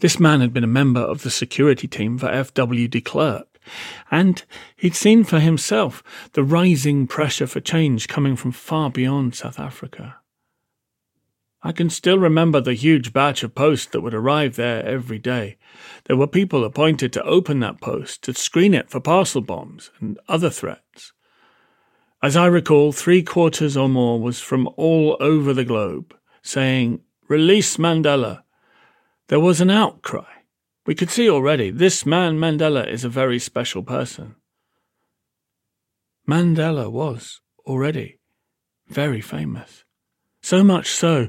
This 0.00 0.18
man 0.18 0.40
had 0.40 0.52
been 0.52 0.64
a 0.64 0.68
member 0.68 1.00
of 1.00 1.22
the 1.22 1.30
security 1.30 1.86
team 1.86 2.18
for 2.18 2.28
F.W. 2.28 2.88
de 2.88 3.00
Klerk, 3.00 3.51
and 4.10 4.44
he'd 4.76 4.94
seen 4.94 5.24
for 5.24 5.40
himself 5.40 6.02
the 6.32 6.44
rising 6.44 7.06
pressure 7.06 7.46
for 7.46 7.60
change 7.60 8.08
coming 8.08 8.36
from 8.36 8.52
far 8.52 8.90
beyond 8.90 9.34
South 9.34 9.58
Africa. 9.58 10.16
I 11.64 11.70
can 11.70 11.90
still 11.90 12.18
remember 12.18 12.60
the 12.60 12.74
huge 12.74 13.12
batch 13.12 13.44
of 13.44 13.54
post 13.54 13.92
that 13.92 14.00
would 14.00 14.14
arrive 14.14 14.56
there 14.56 14.84
every 14.84 15.18
day. 15.20 15.58
There 16.04 16.16
were 16.16 16.26
people 16.26 16.64
appointed 16.64 17.12
to 17.12 17.22
open 17.22 17.60
that 17.60 17.80
post, 17.80 18.22
to 18.24 18.34
screen 18.34 18.74
it 18.74 18.90
for 18.90 18.98
parcel 18.98 19.42
bombs 19.42 19.90
and 20.00 20.18
other 20.28 20.50
threats. 20.50 21.12
As 22.20 22.36
I 22.36 22.46
recall, 22.46 22.90
three 22.90 23.22
quarters 23.22 23.76
or 23.76 23.88
more 23.88 24.20
was 24.20 24.40
from 24.40 24.68
all 24.76 25.16
over 25.20 25.52
the 25.52 25.64
globe, 25.64 26.16
saying, 26.42 27.00
Release 27.28 27.76
Mandela. 27.76 28.42
There 29.28 29.40
was 29.40 29.60
an 29.60 29.70
outcry. 29.70 30.41
We 30.84 30.94
could 30.94 31.10
see 31.10 31.30
already 31.30 31.70
this 31.70 32.04
man 32.04 32.38
Mandela 32.38 32.86
is 32.86 33.04
a 33.04 33.08
very 33.08 33.38
special 33.38 33.82
person. 33.82 34.34
Mandela 36.28 36.90
was 36.90 37.40
already 37.66 38.18
very 38.88 39.20
famous. 39.20 39.84
So 40.42 40.64
much 40.64 40.88
so 40.88 41.28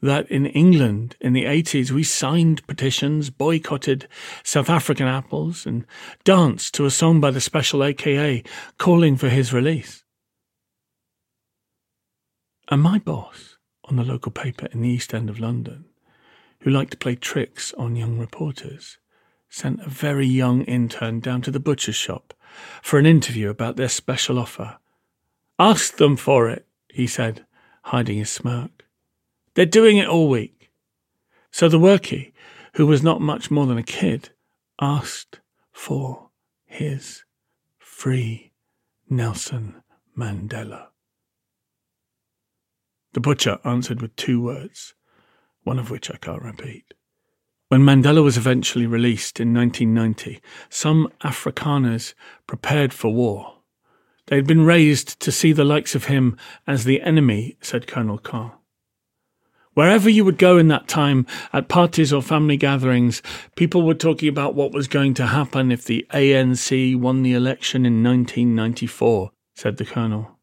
that 0.00 0.30
in 0.30 0.46
England 0.46 1.16
in 1.20 1.34
the 1.34 1.44
80s 1.44 1.90
we 1.90 2.02
signed 2.02 2.66
petitions, 2.66 3.28
boycotted 3.28 4.08
South 4.42 4.70
African 4.70 5.06
apples, 5.06 5.66
and 5.66 5.84
danced 6.24 6.72
to 6.74 6.86
a 6.86 6.90
song 6.90 7.20
by 7.20 7.30
the 7.30 7.42
Special 7.42 7.84
AKA 7.84 8.42
calling 8.78 9.16
for 9.16 9.28
his 9.28 9.52
release. 9.52 10.02
And 12.70 12.80
my 12.80 12.98
boss 12.98 13.58
on 13.84 13.96
the 13.96 14.04
local 14.04 14.32
paper 14.32 14.66
in 14.72 14.80
the 14.80 14.88
East 14.88 15.12
End 15.12 15.28
of 15.28 15.38
London, 15.38 15.84
who 16.64 16.70
liked 16.70 16.92
to 16.92 16.96
play 16.96 17.14
tricks 17.14 17.74
on 17.74 17.94
young 17.94 18.18
reporters, 18.18 18.96
sent 19.50 19.82
a 19.82 19.88
very 19.88 20.26
young 20.26 20.62
intern 20.62 21.20
down 21.20 21.42
to 21.42 21.50
the 21.50 21.60
butcher's 21.60 21.94
shop 21.94 22.32
for 22.82 22.98
an 22.98 23.04
interview 23.04 23.50
about 23.50 23.76
their 23.76 23.88
special 23.88 24.38
offer. 24.38 24.78
Ask 25.58 25.98
them 25.98 26.16
for 26.16 26.48
it, 26.48 26.66
he 26.88 27.06
said 27.06 27.44
hiding 27.82 28.16
his 28.16 28.30
smirk. 28.30 28.86
They're 29.52 29.66
doing 29.66 29.98
it 29.98 30.08
all 30.08 30.30
week. 30.30 30.70
So 31.50 31.68
the 31.68 31.78
workie, 31.78 32.32
who 32.76 32.86
was 32.86 33.02
not 33.02 33.20
much 33.20 33.50
more 33.50 33.66
than 33.66 33.76
a 33.76 33.82
kid, 33.82 34.30
asked 34.80 35.40
for 35.70 36.30
his 36.64 37.24
free 37.78 38.52
Nelson 39.10 39.82
Mandela. 40.16 40.86
The 43.12 43.20
butcher 43.20 43.58
answered 43.64 44.00
with 44.00 44.16
two 44.16 44.40
words, 44.40 44.94
one 45.64 45.78
of 45.78 45.90
which 45.90 46.10
I 46.10 46.16
can't 46.16 46.42
repeat. 46.42 46.94
When 47.68 47.82
Mandela 47.82 48.22
was 48.22 48.36
eventually 48.36 48.86
released 48.86 49.40
in 49.40 49.52
1990, 49.52 50.40
some 50.70 51.10
Afrikaners 51.22 52.14
prepared 52.46 52.92
for 52.92 53.12
war 53.12 53.54
they 54.26 54.36
had 54.36 54.46
been 54.46 54.64
raised 54.64 55.20
to 55.20 55.30
see 55.30 55.52
the 55.52 55.64
likes 55.64 55.94
of 55.94 56.06
him 56.06 56.36
as 56.66 56.84
the 56.84 57.02
enemy, 57.02 57.56
said 57.60 57.86
Colonel 57.86 58.18
Carr. 58.18 58.58
Wherever 59.74 60.08
you 60.08 60.24
would 60.24 60.38
go 60.38 60.56
in 60.56 60.68
that 60.68 60.88
time, 60.88 61.26
at 61.52 61.68
parties 61.68 62.12
or 62.12 62.22
family 62.22 62.56
gatherings, 62.56 63.20
people 63.56 63.82
were 63.82 63.94
talking 63.94 64.28
about 64.28 64.54
what 64.54 64.72
was 64.72 64.86
going 64.86 65.14
to 65.14 65.26
happen 65.26 65.72
if 65.72 65.84
the 65.84 66.06
ANC 66.12 66.96
won 66.96 67.22
the 67.22 67.34
election 67.34 67.84
in 67.84 68.02
1994, 68.02 69.32
said 69.56 69.76
the 69.76 69.84
Colonel. 69.84 70.33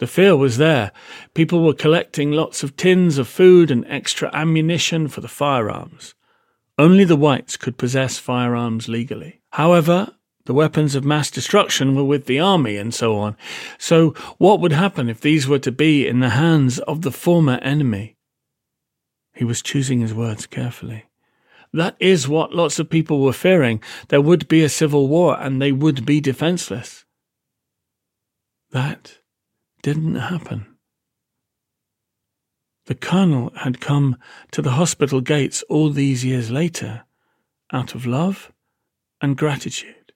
The 0.00 0.06
fear 0.06 0.34
was 0.34 0.56
there. 0.56 0.92
People 1.34 1.62
were 1.62 1.74
collecting 1.74 2.32
lots 2.32 2.62
of 2.62 2.74
tins 2.74 3.18
of 3.18 3.28
food 3.28 3.70
and 3.70 3.84
extra 3.86 4.30
ammunition 4.32 5.08
for 5.08 5.20
the 5.20 5.28
firearms. 5.28 6.14
Only 6.78 7.04
the 7.04 7.16
whites 7.16 7.58
could 7.58 7.76
possess 7.76 8.16
firearms 8.16 8.88
legally. 8.88 9.42
However, 9.50 10.14
the 10.46 10.54
weapons 10.54 10.94
of 10.94 11.04
mass 11.04 11.30
destruction 11.30 11.94
were 11.94 12.04
with 12.04 12.24
the 12.24 12.40
army 12.40 12.78
and 12.78 12.94
so 12.94 13.18
on. 13.18 13.36
So, 13.76 14.12
what 14.38 14.58
would 14.60 14.72
happen 14.72 15.10
if 15.10 15.20
these 15.20 15.46
were 15.46 15.58
to 15.58 15.70
be 15.70 16.08
in 16.08 16.20
the 16.20 16.30
hands 16.30 16.78
of 16.78 17.02
the 17.02 17.12
former 17.12 17.58
enemy? 17.60 18.16
He 19.34 19.44
was 19.44 19.60
choosing 19.60 20.00
his 20.00 20.14
words 20.14 20.46
carefully. 20.46 21.04
That 21.74 21.94
is 22.00 22.26
what 22.26 22.54
lots 22.54 22.78
of 22.78 22.88
people 22.88 23.20
were 23.20 23.34
fearing. 23.34 23.82
There 24.08 24.22
would 24.22 24.48
be 24.48 24.64
a 24.64 24.70
civil 24.70 25.08
war 25.08 25.38
and 25.38 25.60
they 25.60 25.72
would 25.72 26.06
be 26.06 26.22
defenseless. 26.22 27.04
That 28.70 29.19
didn't 29.82 30.16
happen. 30.16 30.66
The 32.86 32.94
colonel 32.94 33.52
had 33.56 33.80
come 33.80 34.16
to 34.50 34.62
the 34.62 34.72
hospital 34.72 35.20
gates 35.20 35.62
all 35.68 35.90
these 35.90 36.24
years 36.24 36.50
later 36.50 37.04
out 37.72 37.94
of 37.94 38.06
love 38.06 38.50
and 39.20 39.36
gratitude. 39.36 40.12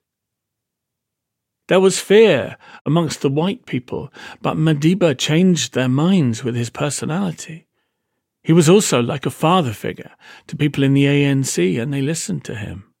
There 1.67 1.79
was 1.79 1.99
fear 1.99 2.57
amongst 2.85 3.21
the 3.21 3.29
white 3.29 3.65
people, 3.65 4.11
but 4.41 4.57
Madiba 4.57 5.17
changed 5.17 5.73
their 5.73 5.89
minds 5.89 6.43
with 6.43 6.55
his 6.55 6.69
personality. 6.69 7.67
He 8.43 8.53
was 8.53 8.69
also 8.69 9.01
like 9.01 9.25
a 9.25 9.31
father 9.31 9.73
figure 9.73 10.11
to 10.47 10.55
people 10.55 10.83
in 10.83 10.93
the 10.93 11.05
ANC, 11.05 11.81
and 11.81 11.91
they 11.91 12.01
listened 12.01 12.43
to 12.45 12.55
him. 12.55 12.93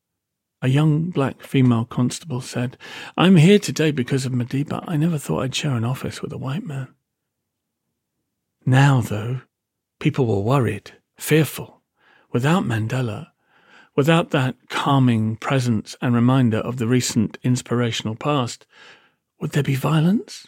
A 0.65 0.67
young 0.67 1.11
black 1.11 1.43
female 1.43 1.85
constable 1.85 2.41
said, 2.41 2.75
I'm 3.15 3.35
here 3.35 3.59
today 3.59 3.91
because 3.91 4.25
of 4.25 4.31
Madiba. 4.31 4.83
I 4.87 4.97
never 4.97 5.19
thought 5.19 5.43
I'd 5.43 5.53
share 5.53 5.75
an 5.75 5.83
office 5.83 6.23
with 6.23 6.33
a 6.33 6.39
white 6.39 6.65
man. 6.65 6.87
Now, 8.65 8.99
though, 8.99 9.41
people 9.99 10.25
were 10.25 10.41
worried, 10.41 10.93
fearful. 11.19 11.83
Without 12.31 12.63
Mandela, 12.63 13.27
Without 13.95 14.31
that 14.31 14.55
calming 14.67 15.35
presence 15.35 15.95
and 16.01 16.15
reminder 16.15 16.57
of 16.57 16.77
the 16.77 16.87
recent 16.87 17.37
inspirational 17.43 18.15
past, 18.15 18.65
would 19.39 19.51
there 19.51 19.61
be 19.61 19.75
violence? 19.75 20.47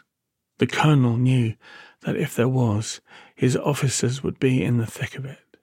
The 0.58 0.66
colonel 0.66 1.18
knew 1.18 1.54
that 2.02 2.16
if 2.16 2.36
there 2.36 2.50
was, 2.50 3.02
his 3.36 3.56
officers 3.56 4.24
would 4.24 4.40
be 4.40 4.64
in 4.64 4.78
the 4.78 4.88
thick 4.88 5.16
of 5.16 5.26
it. 5.26 5.58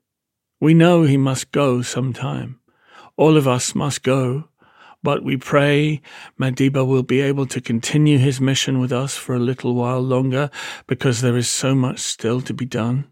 We 0.61 0.75
know 0.75 1.03
he 1.03 1.17
must 1.17 1.51
go 1.51 1.83
some 1.83 2.13
time. 2.13 2.61
All 3.16 3.37
of 3.37 3.47
us 3.47 3.76
must 3.76 4.02
go, 4.02 4.49
but 5.02 5.23
we 5.23 5.37
pray 5.37 6.02
Madiba 6.40 6.85
will 6.85 7.04
be 7.04 7.21
able 7.21 7.47
to 7.47 7.61
continue 7.61 8.18
his 8.18 8.40
mission 8.40 8.80
with 8.80 8.92
us 8.92 9.16
for 9.16 9.37
a 9.37 9.38
little 9.38 9.75
while 9.76 10.00
longer 10.00 10.50
because 10.88 11.21
there 11.21 11.37
is 11.37 11.49
so 11.49 11.76
much 11.76 12.00
still 12.00 12.40
to 12.40 12.52
be 12.52 12.64
done. 12.64 13.06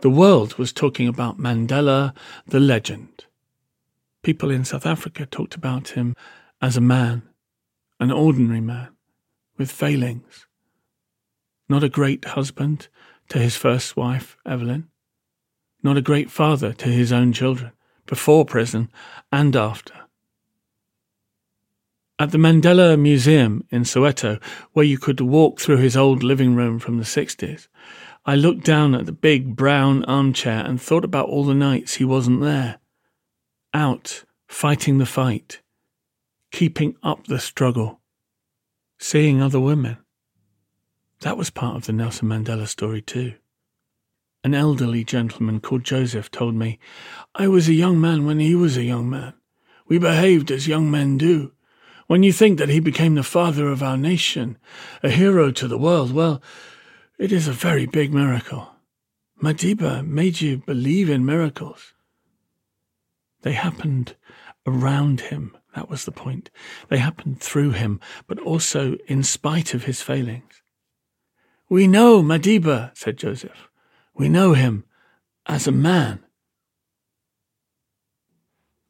The 0.00 0.10
world 0.10 0.54
was 0.54 0.72
talking 0.72 1.08
about 1.08 1.38
Mandela, 1.38 2.14
the 2.46 2.60
legend. 2.60 3.24
People 4.22 4.50
in 4.50 4.64
South 4.64 4.86
Africa 4.86 5.26
talked 5.26 5.54
about 5.54 5.90
him 5.90 6.14
as 6.60 6.76
a 6.76 6.80
man, 6.80 7.22
an 8.00 8.10
ordinary 8.10 8.60
man, 8.60 8.88
with 9.58 9.70
failings. 9.70 10.46
Not 11.68 11.84
a 11.84 11.88
great 11.88 12.24
husband 12.24 12.88
to 13.28 13.38
his 13.38 13.56
first 13.56 13.96
wife, 13.96 14.36
Evelyn. 14.46 14.88
Not 15.82 15.96
a 15.96 16.02
great 16.02 16.30
father 16.30 16.72
to 16.72 16.88
his 16.88 17.12
own 17.12 17.32
children, 17.32 17.72
before 18.06 18.44
prison 18.44 18.90
and 19.30 19.54
after. 19.56 19.94
At 22.18 22.30
the 22.30 22.38
Mandela 22.38 22.98
Museum 22.98 23.64
in 23.70 23.82
Soweto, 23.82 24.42
where 24.72 24.86
you 24.86 24.96
could 24.96 25.20
walk 25.20 25.60
through 25.60 25.76
his 25.78 25.96
old 25.96 26.22
living 26.22 26.54
room 26.54 26.78
from 26.78 26.96
the 26.96 27.04
60s, 27.04 27.68
I 28.24 28.34
looked 28.36 28.64
down 28.64 28.94
at 28.94 29.04
the 29.04 29.12
big 29.12 29.54
brown 29.54 30.02
armchair 30.06 30.64
and 30.64 30.80
thought 30.80 31.04
about 31.04 31.28
all 31.28 31.44
the 31.44 31.54
nights 31.54 31.94
he 31.94 32.04
wasn't 32.04 32.40
there. 32.40 32.78
Out, 33.74 34.24
fighting 34.48 34.96
the 34.96 35.06
fight, 35.06 35.60
keeping 36.56 36.96
up 37.02 37.26
the 37.26 37.38
struggle, 37.38 38.00
seeing 38.98 39.42
other 39.42 39.60
women. 39.60 39.98
That 41.20 41.36
was 41.36 41.50
part 41.50 41.76
of 41.76 41.84
the 41.84 41.92
Nelson 41.92 42.28
Mandela 42.28 42.66
story, 42.66 43.02
too. 43.02 43.34
An 44.42 44.54
elderly 44.54 45.04
gentleman 45.04 45.60
called 45.60 45.84
Joseph 45.84 46.30
told 46.30 46.54
me, 46.54 46.78
I 47.34 47.46
was 47.46 47.68
a 47.68 47.74
young 47.74 48.00
man 48.00 48.24
when 48.24 48.40
he 48.40 48.54
was 48.54 48.78
a 48.78 48.84
young 48.84 49.10
man. 49.10 49.34
We 49.86 49.98
behaved 49.98 50.50
as 50.50 50.66
young 50.66 50.90
men 50.90 51.18
do. 51.18 51.52
When 52.06 52.22
you 52.22 52.32
think 52.32 52.58
that 52.58 52.70
he 52.70 52.80
became 52.80 53.16
the 53.16 53.22
father 53.22 53.68
of 53.68 53.82
our 53.82 53.98
nation, 53.98 54.56
a 55.02 55.10
hero 55.10 55.50
to 55.50 55.68
the 55.68 55.76
world, 55.76 56.10
well, 56.10 56.40
it 57.18 57.32
is 57.32 57.46
a 57.46 57.52
very 57.52 57.84
big 57.84 58.14
miracle. 58.14 58.70
Madiba 59.42 60.02
made 60.06 60.40
you 60.40 60.56
believe 60.56 61.10
in 61.10 61.26
miracles. 61.26 61.92
They 63.42 63.52
happened 63.52 64.16
around 64.66 65.20
him. 65.20 65.54
That 65.76 65.90
was 65.90 66.06
the 66.06 66.10
point. 66.10 66.48
They 66.88 66.96
happened 66.96 67.38
through 67.38 67.72
him, 67.72 68.00
but 68.26 68.40
also 68.40 68.96
in 69.06 69.22
spite 69.22 69.74
of 69.74 69.84
his 69.84 70.00
failings. 70.00 70.62
We 71.68 71.86
know 71.86 72.22
Madiba, 72.22 72.96
said 72.96 73.18
Joseph. 73.18 73.68
We 74.14 74.30
know 74.30 74.54
him, 74.54 74.84
as 75.44 75.66
a 75.66 75.72
man. 75.72 76.20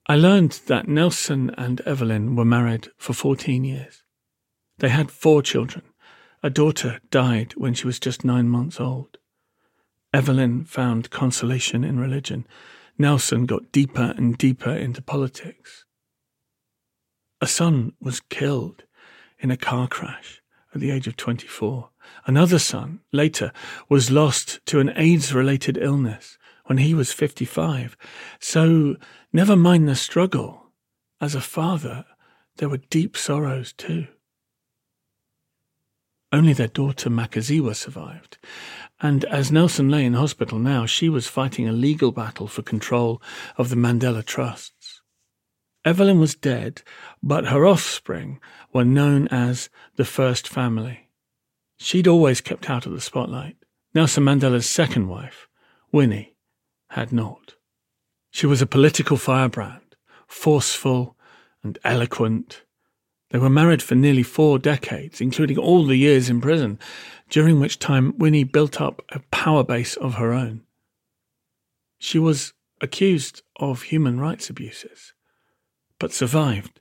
I 0.07 0.14
learned 0.14 0.61
that 0.69 0.87
Nelson 0.87 1.50
and 1.59 1.81
Evelyn 1.81 2.37
were 2.37 2.45
married 2.45 2.87
for 2.97 3.12
14 3.12 3.64
years. 3.64 4.05
They 4.78 4.90
had 4.90 5.11
four 5.11 5.43
children. 5.43 5.83
A 6.45 6.50
daughter 6.50 7.00
died 7.11 7.55
when 7.57 7.75
she 7.75 7.88
was 7.88 7.99
just 7.99 8.25
nine 8.25 8.49
months 8.49 8.78
old. 8.78 9.19
Evelyn 10.14 10.64
found 10.64 11.11
consolation 11.11 11.83
in 11.83 11.99
religion. 11.99 12.47
Nelson 12.97 13.45
got 13.45 13.73
deeper 13.73 14.14
and 14.16 14.38
deeper 14.38 14.71
into 14.71 15.02
politics. 15.02 15.86
A 17.40 17.47
son 17.47 17.93
was 18.00 18.21
killed 18.21 18.85
in 19.38 19.50
a 19.50 19.57
car 19.57 19.88
crash 19.88 20.43
at 20.75 20.81
the 20.81 20.90
age 20.90 21.07
of 21.07 21.16
24. 21.16 21.90
Another 22.26 22.59
son, 22.59 23.00
later, 23.12 23.52
was 23.88 24.11
lost 24.11 24.61
to 24.66 24.81
an 24.81 24.93
AIDS 24.97 25.35
related 25.35 25.76
illness 25.76 26.38
when 26.64 26.78
he 26.78 26.95
was 26.95 27.12
55. 27.12 27.97
So, 28.40 28.97
never 29.33 29.57
mind 29.57 29.88
the 29.88 29.95
struggle. 29.95 30.73
As 31.21 31.35
a 31.35 31.40
father, 31.40 32.05
there 32.57 32.69
were 32.69 32.78
deep 32.78 33.16
sorrows 33.16 33.73
too. 33.73 34.07
Only 36.33 36.52
their 36.52 36.69
daughter 36.69 37.09
Makaziwe 37.09 37.75
survived, 37.76 38.38
and 39.00 39.25
as 39.26 39.52
Nelson 39.52 39.88
lay 39.88 40.05
in 40.05 40.14
hospital 40.14 40.59
now, 40.59 40.85
she 40.85 41.09
was 41.09 41.28
fighting 41.28 41.69
a 41.69 41.73
legal 41.73 42.12
battle 42.12 42.49
for 42.49 42.62
control 42.62 43.23
of 43.57 43.69
the 43.69 43.76
Mandela 43.76 44.25
Trusts. 44.25 44.75
Evelyn 45.87 46.19
was 46.19 46.35
dead, 46.35 46.83
but 47.23 47.47
her 47.47 47.64
offspring 47.64 48.40
were 48.73 48.85
known 48.85 49.28
as 49.28 49.71
the 49.95 50.05
First 50.05 50.49
Family. 50.49 51.09
She'd 51.78 52.09
always 52.09 52.40
kept 52.40 52.69
out 52.69 52.87
of 52.87 52.93
the 52.93 53.00
spotlight. 53.00 53.57
Nelson 53.95 54.25
Mandela's 54.25 54.69
second 54.69 55.07
wife, 55.07 55.47
Winnie, 55.93 56.35
had 56.90 57.12
not. 57.12 57.55
She 58.33 58.49
was 58.49 58.61
a 58.61 58.66
political 58.66 59.16
firebrand, 59.16 59.95
forceful 60.26 61.16
and 61.62 61.78
eloquent. 61.85 62.64
They 63.31 63.38
were 63.38 63.49
married 63.49 63.81
for 63.81 63.95
nearly 63.95 64.25
four 64.25 64.59
decades, 64.59 65.21
including 65.21 65.57
all 65.57 65.87
the 65.87 65.97
years 65.97 66.28
in 66.28 66.40
prison, 66.40 66.81
during 67.31 67.61
which 67.61 67.78
time 67.78 68.19
Winnie 68.19 68.43
built 68.43 68.81
up 68.81 69.02
a 69.11 69.21
power 69.31 69.62
base 69.62 69.95
of 69.95 70.14
her 70.14 70.33
own. 70.33 70.62
She 72.00 72.19
was 72.19 72.55
accused 72.81 73.43
of 73.55 73.83
human 73.83 74.19
rights 74.19 74.50
abuses 74.50 75.12
but 75.99 76.12
survived 76.12 76.81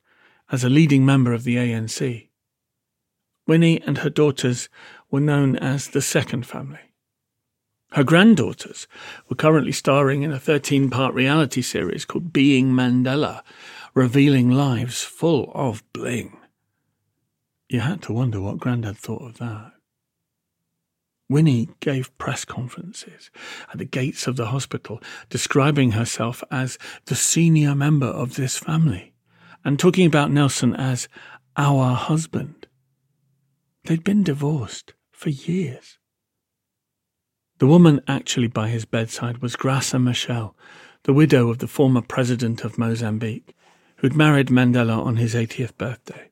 as 0.51 0.63
a 0.63 0.69
leading 0.69 1.05
member 1.05 1.33
of 1.33 1.43
the 1.43 1.55
ANC. 1.55 2.29
Winnie 3.47 3.81
and 3.81 3.99
her 3.99 4.09
daughters 4.09 4.69
were 5.11 5.19
known 5.19 5.55
as 5.57 5.89
the 5.89 6.01
Second 6.01 6.45
Family. 6.45 6.79
Her 7.91 8.03
granddaughters 8.03 8.87
were 9.29 9.35
currently 9.35 9.71
starring 9.71 10.23
in 10.23 10.31
a 10.31 10.39
13 10.39 10.89
part 10.89 11.13
reality 11.13 11.61
series 11.61 12.03
called 12.03 12.33
Being 12.33 12.71
Mandela, 12.71 13.41
revealing 13.93 14.51
lives 14.51 15.03
full 15.03 15.51
of 15.53 15.83
bling. 15.93 16.37
You 17.69 17.79
had 17.79 18.01
to 18.03 18.13
wonder 18.13 18.41
what 18.41 18.59
Grandad 18.59 18.97
thought 18.97 19.21
of 19.21 19.37
that. 19.37 19.71
Winnie 21.27 21.69
gave 21.79 22.15
press 22.17 22.45
conferences 22.45 23.31
at 23.71 23.79
the 23.79 23.85
gates 23.85 24.27
of 24.27 24.35
the 24.35 24.47
hospital, 24.47 25.01
describing 25.29 25.91
herself 25.91 26.43
as 26.51 26.77
the 27.05 27.15
senior 27.15 27.73
member 27.73 28.05
of 28.05 28.35
this 28.35 28.57
family 28.57 29.13
and 29.63 29.79
talking 29.79 30.05
about 30.05 30.31
Nelson 30.31 30.75
as 30.75 31.09
our 31.57 31.95
husband. 31.95 32.67
They'd 33.85 34.03
been 34.03 34.23
divorced 34.23 34.93
for 35.11 35.29
years. 35.29 35.97
The 37.57 37.67
woman 37.67 38.01
actually 38.07 38.47
by 38.47 38.69
his 38.69 38.85
bedside 38.85 39.39
was 39.39 39.55
Graça 39.55 39.99
Machel, 39.99 40.53
the 41.03 41.13
widow 41.13 41.49
of 41.49 41.57
the 41.57 41.67
former 41.67 42.01
president 42.01 42.63
of 42.63 42.77
Mozambique, 42.77 43.55
who'd 43.97 44.15
married 44.15 44.47
Mandela 44.47 45.03
on 45.03 45.15
his 45.15 45.33
80th 45.33 45.75
birthday. 45.77 46.29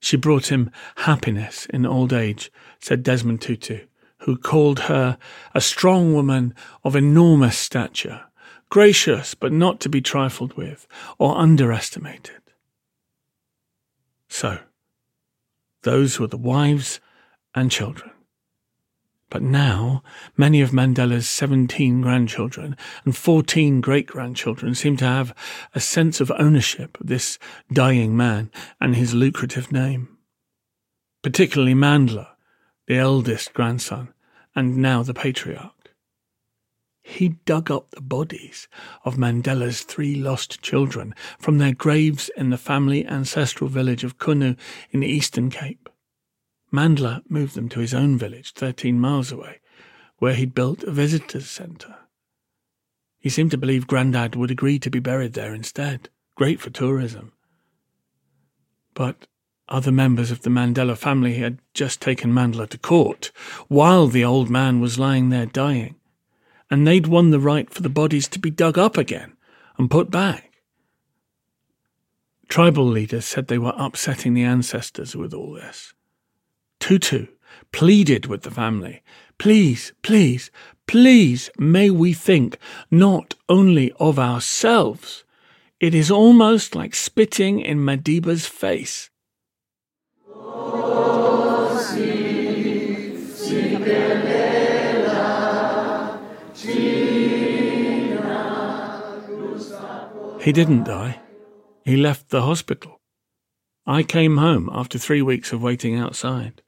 She 0.00 0.16
brought 0.16 0.50
him 0.50 0.70
happiness 0.96 1.66
in 1.66 1.84
old 1.84 2.12
age, 2.12 2.50
said 2.80 3.02
Desmond 3.02 3.42
Tutu, 3.42 3.86
who 4.20 4.36
called 4.36 4.80
her 4.80 5.18
a 5.54 5.60
strong 5.60 6.14
woman 6.14 6.54
of 6.84 6.96
enormous 6.96 7.58
stature, 7.58 8.22
gracious 8.68 9.34
but 9.34 9.52
not 9.52 9.80
to 9.80 9.88
be 9.88 10.00
trifled 10.00 10.54
with 10.54 10.86
or 11.18 11.36
underestimated. 11.36 12.40
So, 14.28 14.58
those 15.82 16.20
were 16.20 16.26
the 16.26 16.36
wives 16.36 17.00
and 17.54 17.70
children. 17.70 18.10
But 19.30 19.42
now, 19.42 20.02
many 20.36 20.60
of 20.60 20.70
Mandela's 20.70 21.28
17 21.28 22.00
grandchildren 22.00 22.76
and 23.04 23.16
14 23.16 23.80
great 23.80 24.06
grandchildren 24.06 24.74
seem 24.74 24.96
to 24.98 25.04
have 25.04 25.34
a 25.72 25.80
sense 25.80 26.20
of 26.20 26.32
ownership 26.36 27.00
of 27.00 27.06
this 27.06 27.38
dying 27.72 28.16
man 28.16 28.50
and 28.80 28.96
his 28.96 29.14
lucrative 29.14 29.70
name. 29.70 30.16
Particularly 31.22 31.74
Mandla, 31.74 32.29
the 32.90 32.98
eldest 32.98 33.52
grandson, 33.52 34.12
and 34.56 34.76
now 34.76 35.00
the 35.00 35.14
patriarch. 35.14 35.94
He 37.04 37.36
dug 37.44 37.70
up 37.70 37.92
the 37.92 38.00
bodies 38.00 38.66
of 39.04 39.14
Mandela's 39.14 39.82
three 39.82 40.16
lost 40.16 40.60
children 40.60 41.14
from 41.38 41.58
their 41.58 41.72
graves 41.72 42.32
in 42.36 42.50
the 42.50 42.58
family 42.58 43.06
ancestral 43.06 43.70
village 43.70 44.02
of 44.02 44.18
Qunu 44.18 44.58
in 44.90 44.98
the 44.98 45.06
Eastern 45.06 45.50
Cape. 45.50 45.88
Mandla 46.72 47.22
moved 47.28 47.54
them 47.54 47.68
to 47.68 47.78
his 47.78 47.94
own 47.94 48.18
village, 48.18 48.54
13 48.54 48.98
miles 48.98 49.30
away, 49.30 49.60
where 50.18 50.34
he'd 50.34 50.52
built 50.52 50.82
a 50.82 50.90
visitors' 50.90 51.48
centre. 51.48 51.94
He 53.20 53.28
seemed 53.28 53.52
to 53.52 53.56
believe 53.56 53.86
Grandad 53.86 54.34
would 54.34 54.50
agree 54.50 54.80
to 54.80 54.90
be 54.90 54.98
buried 54.98 55.34
there 55.34 55.54
instead. 55.54 56.08
Great 56.34 56.60
for 56.60 56.70
tourism. 56.70 57.34
But 58.94 59.28
other 59.70 59.92
members 59.92 60.30
of 60.30 60.42
the 60.42 60.50
Mandela 60.50 60.96
family 60.96 61.34
had 61.34 61.58
just 61.74 62.00
taken 62.00 62.32
Mandla 62.32 62.68
to 62.68 62.78
court 62.78 63.30
while 63.68 64.06
the 64.06 64.24
old 64.24 64.50
man 64.50 64.80
was 64.80 64.98
lying 64.98 65.28
there 65.28 65.46
dying, 65.46 65.96
and 66.70 66.86
they'd 66.86 67.06
won 67.06 67.30
the 67.30 67.40
right 67.40 67.72
for 67.72 67.82
the 67.82 67.88
bodies 67.88 68.28
to 68.28 68.38
be 68.38 68.50
dug 68.50 68.76
up 68.76 68.96
again 68.96 69.36
and 69.78 69.90
put 69.90 70.10
back. 70.10 70.50
Tribal 72.48 72.84
leaders 72.84 73.24
said 73.24 73.46
they 73.46 73.58
were 73.58 73.74
upsetting 73.76 74.34
the 74.34 74.42
ancestors 74.42 75.14
with 75.14 75.32
all 75.32 75.52
this. 75.52 75.94
Tutu 76.80 77.26
pleaded 77.72 78.26
with 78.26 78.42
the 78.42 78.50
family, 78.50 79.02
please, 79.38 79.92
please, 80.02 80.50
please, 80.86 81.50
may 81.58 81.90
we 81.90 82.12
think 82.12 82.58
not 82.90 83.34
only 83.48 83.92
of 84.00 84.18
ourselves. 84.18 85.24
It 85.78 85.94
is 85.94 86.10
almost 86.10 86.74
like 86.74 86.94
spitting 86.94 87.60
in 87.60 87.78
Madiba's 87.78 88.46
face. 88.46 89.09
He 100.42 100.52
didn't 100.52 100.84
die. 100.84 101.20
He 101.84 101.96
left 101.96 102.30
the 102.30 102.42
hospital. 102.42 103.00
I 103.86 104.02
came 104.02 104.38
home 104.38 104.70
after 104.72 104.98
three 104.98 105.20
weeks 105.20 105.52
of 105.52 105.62
waiting 105.62 105.96
outside. 105.96 106.62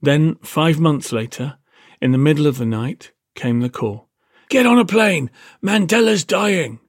Then, 0.00 0.36
five 0.36 0.80
months 0.80 1.12
later, 1.12 1.58
in 2.00 2.12
the 2.12 2.18
middle 2.18 2.46
of 2.46 2.58
the 2.58 2.66
night, 2.66 3.12
came 3.34 3.60
the 3.60 3.68
call. 3.68 4.08
Get 4.48 4.66
on 4.66 4.78
a 4.78 4.84
plane! 4.84 5.30
Mandela's 5.62 6.24
dying! 6.24 6.80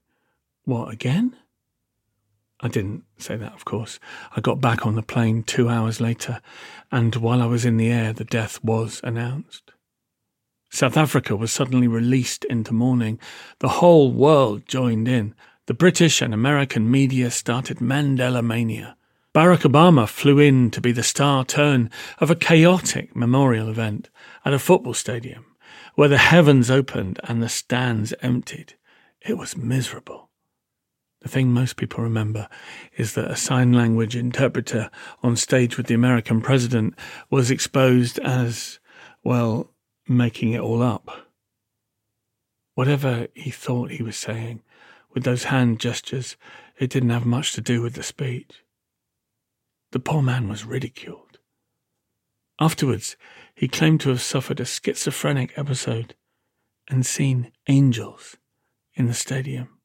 What, 0.64 0.92
again? 0.92 1.36
I 2.64 2.70
didn't 2.70 3.04
say 3.18 3.36
that, 3.36 3.54
of 3.54 3.66
course. 3.66 4.00
I 4.38 4.40
got 4.40 4.62
back 4.62 4.86
on 4.86 4.96
the 4.96 5.04
plane 5.04 5.44
two 5.44 5.68
hours 5.68 6.00
later, 6.00 6.40
and 6.94 7.14
while 7.18 7.42
I 7.42 7.46
was 7.46 7.66
in 7.66 7.76
the 7.76 7.92
air, 7.92 8.14
the 8.14 8.24
death 8.24 8.64
was 8.64 9.02
announced. 9.04 9.74
South 10.72 10.96
Africa 10.96 11.36
was 11.36 11.52
suddenly 11.52 11.90
released 11.90 12.46
into 12.46 12.74
mourning. 12.74 13.20
The 13.60 13.68
whole 13.68 14.14
world 14.14 14.66
joined 14.66 15.10
in. 15.10 15.36
The 15.68 15.74
British 15.74 16.22
and 16.22 16.34
American 16.34 16.90
media 16.90 17.32
started 17.32 17.80
Mandela 17.80 18.42
Mania. 18.42 18.96
Barack 19.36 19.70
Obama 19.70 20.08
flew 20.08 20.40
in 20.40 20.72
to 20.72 20.80
be 20.80 20.94
the 20.94 21.04
star 21.04 21.44
turn 21.44 21.90
of 22.20 22.32
a 22.32 22.36
chaotic 22.36 23.14
memorial 23.14 23.68
event 23.68 24.10
at 24.46 24.54
a 24.54 24.60
football 24.60 24.94
stadium 24.94 25.46
where 25.96 26.10
the 26.10 26.18
heavens 26.18 26.72
opened 26.72 27.20
and 27.26 27.44
the 27.44 27.50
stands 27.50 28.14
emptied. 28.22 28.76
It 29.22 29.38
was 29.38 29.58
miserable. 29.58 30.30
The 31.24 31.30
thing 31.30 31.52
most 31.52 31.78
people 31.78 32.04
remember 32.04 32.50
is 32.98 33.14
that 33.14 33.32
a 33.32 33.38
sign 33.38 33.72
language 33.72 34.16
interpreter 34.16 34.92
on 35.24 35.38
stage 35.38 35.78
with 35.78 35.88
the 35.88 35.96
American 35.96 36.42
president 36.42 36.96
was 37.30 37.50
exposed 37.50 38.20
as, 38.20 38.80
well, 39.24 39.72
making 40.08 40.52
it 40.52 40.60
all 40.60 40.84
up. 40.84 41.30
Whatever 42.76 43.28
he 43.34 43.52
thought 43.52 43.92
he 43.92 44.04
was 44.04 44.18
saying, 44.18 44.62
with 45.14 45.24
those 45.24 45.46
hand 45.46 45.80
gestures, 45.80 46.36
it 46.78 46.90
didn't 46.90 47.12
have 47.12 47.26
much 47.26 47.54
to 47.54 47.62
do 47.62 47.82
with 47.82 47.94
the 47.94 48.04
speech. 48.04 48.64
The 49.92 50.00
poor 50.00 50.22
man 50.22 50.50
was 50.50 50.66
ridiculed. 50.66 51.40
Afterwards, 52.60 53.16
he 53.56 53.68
claimed 53.68 54.02
to 54.02 54.10
have 54.10 54.22
suffered 54.22 54.60
a 54.60 54.66
schizophrenic 54.66 55.58
episode. 55.58 56.16
and 56.90 57.06
seen 57.06 57.50
angels 57.70 58.36
in 58.94 59.06
the 59.08 59.14
stadium. 59.14 59.80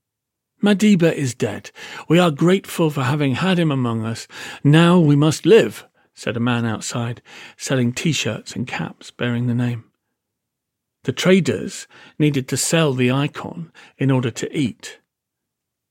Madiba 0.63 1.13
is 1.13 1.35
dead. 1.35 1.71
We 2.09 2.19
are 2.19 2.31
grateful 2.31 2.91
for 2.91 3.03
having 3.03 3.37
had 3.37 3.59
him 3.59 3.71
among 3.71 4.05
us. 4.05 4.27
Now 4.65 4.99
we 4.99 5.15
must 5.15 5.47
live, 5.47 5.87
said 6.15 6.37
a 6.37 6.41
man 6.41 6.65
outside, 6.65 7.23
selling 7.57 7.93
t 7.93 8.11
shirts 8.13 8.57
and 8.57 8.67
caps 8.67 9.13
bearing 9.13 9.47
the 9.47 9.55
name. 9.55 9.85
The 11.05 11.13
traders 11.13 11.87
needed 12.19 12.49
to 12.49 12.57
sell 12.57 12.93
the 12.93 13.11
icon 13.11 13.73
in 13.99 14.11
order 14.11 14.31
to 14.33 14.57
eat. 14.57 14.99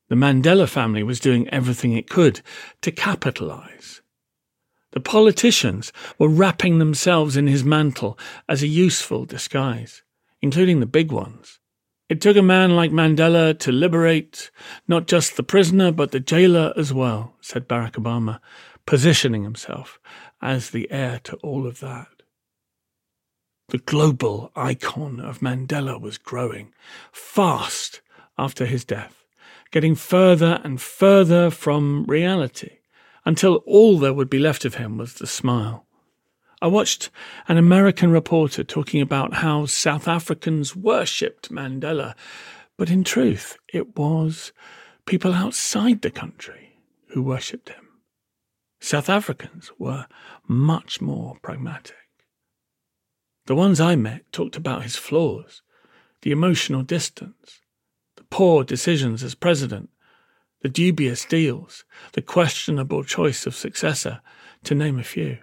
The 0.09 0.15
Mandela 0.15 0.67
family 0.67 1.03
was 1.03 1.19
doing 1.19 1.47
everything 1.49 1.93
it 1.93 2.09
could 2.09 2.41
to 2.81 2.91
capitalize. 2.91 4.01
The 4.91 4.99
politicians 4.99 5.93
were 6.17 6.29
wrapping 6.29 6.79
themselves 6.79 7.37
in 7.37 7.47
his 7.47 7.63
mantle 7.63 8.17
as 8.49 8.63
a 8.63 8.67
useful 8.67 9.25
disguise, 9.25 10.03
including 10.41 10.79
the 10.81 10.85
big 10.85 11.11
ones. 11.11 11.59
It 12.09 12.21
took 12.21 12.37
a 12.37 12.41
man 12.41 12.75
like 12.75 12.91
Mandela 12.91 13.57
to 13.59 13.71
liberate 13.71 14.49
not 14.87 15.07
just 15.07 15.35
the 15.35 15.43
prisoner, 15.43 15.91
but 15.91 16.11
the 16.11 16.21
jailer 16.21 16.73
as 16.77 16.93
well, 16.93 17.35
said 17.41 17.67
Barack 17.67 17.93
Obama, 17.93 18.39
positioning 18.85 19.43
himself 19.43 19.99
as 20.41 20.69
the 20.69 20.89
heir 20.89 21.19
to 21.25 21.35
all 21.37 21.67
of 21.67 21.81
that. 21.81 22.07
The 23.69 23.79
global 23.79 24.53
icon 24.55 25.19
of 25.19 25.39
Mandela 25.39 25.99
was 25.99 26.17
growing 26.17 26.73
fast 27.11 27.99
after 28.37 28.65
his 28.65 28.85
death, 28.85 29.25
getting 29.71 29.93
further 29.93 30.61
and 30.63 30.79
further 30.79 31.49
from 31.49 32.05
reality 32.05 32.77
until 33.25 33.55
all 33.65 33.99
there 33.99 34.13
would 34.13 34.29
be 34.29 34.39
left 34.39 34.63
of 34.63 34.75
him 34.75 34.97
was 34.97 35.15
the 35.15 35.27
smile. 35.27 35.86
I 36.59 36.67
watched 36.67 37.11
an 37.47 37.57
American 37.57 38.11
reporter 38.11 38.63
talking 38.63 38.99
about 38.99 39.35
how 39.35 39.67
South 39.67 40.07
Africans 40.07 40.75
worshipped 40.75 41.51
Mandela, 41.51 42.15
but 42.77 42.89
in 42.89 43.03
truth, 43.03 43.57
it 43.71 43.95
was 43.95 44.51
people 45.05 45.33
outside 45.33 46.01
the 46.01 46.09
country 46.09 46.79
who 47.09 47.21
worshipped 47.21 47.69
him. 47.69 47.87
South 48.79 49.07
Africans 49.07 49.71
were 49.77 50.07
much 50.47 50.99
more 50.99 51.37
pragmatic. 51.43 51.95
The 53.45 53.55
ones 53.55 53.79
I 53.79 53.95
met 53.95 54.31
talked 54.31 54.55
about 54.55 54.83
his 54.83 54.95
flaws, 54.95 55.61
the 56.21 56.31
emotional 56.31 56.81
distance, 56.81 57.61
the 58.15 58.23
poor 58.23 58.63
decisions 58.63 59.23
as 59.23 59.35
president, 59.35 59.89
the 60.61 60.69
dubious 60.69 61.23
deals, 61.23 61.85
the 62.13 62.21
questionable 62.21 63.03
choice 63.03 63.45
of 63.45 63.55
successor, 63.55 64.21
to 64.63 64.73
name 64.73 64.97
a 64.97 65.03
few. 65.03 65.37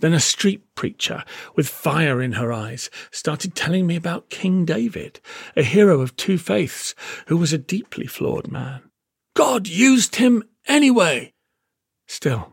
Then 0.00 0.12
a 0.12 0.20
street 0.20 0.74
preacher 0.74 1.24
with 1.54 1.68
fire 1.68 2.20
in 2.20 2.32
her 2.32 2.52
eyes 2.52 2.90
started 3.10 3.54
telling 3.54 3.86
me 3.86 3.96
about 3.96 4.28
King 4.28 4.64
David, 4.64 5.20
a 5.56 5.62
hero 5.62 6.00
of 6.00 6.16
two 6.16 6.36
faiths 6.36 6.94
who 7.28 7.36
was 7.36 7.52
a 7.52 7.58
deeply 7.58 8.06
flawed 8.06 8.48
man. 8.48 8.82
God 9.34 9.66
used 9.66 10.16
him 10.16 10.42
anyway. 10.66 11.32
Still, 12.06 12.52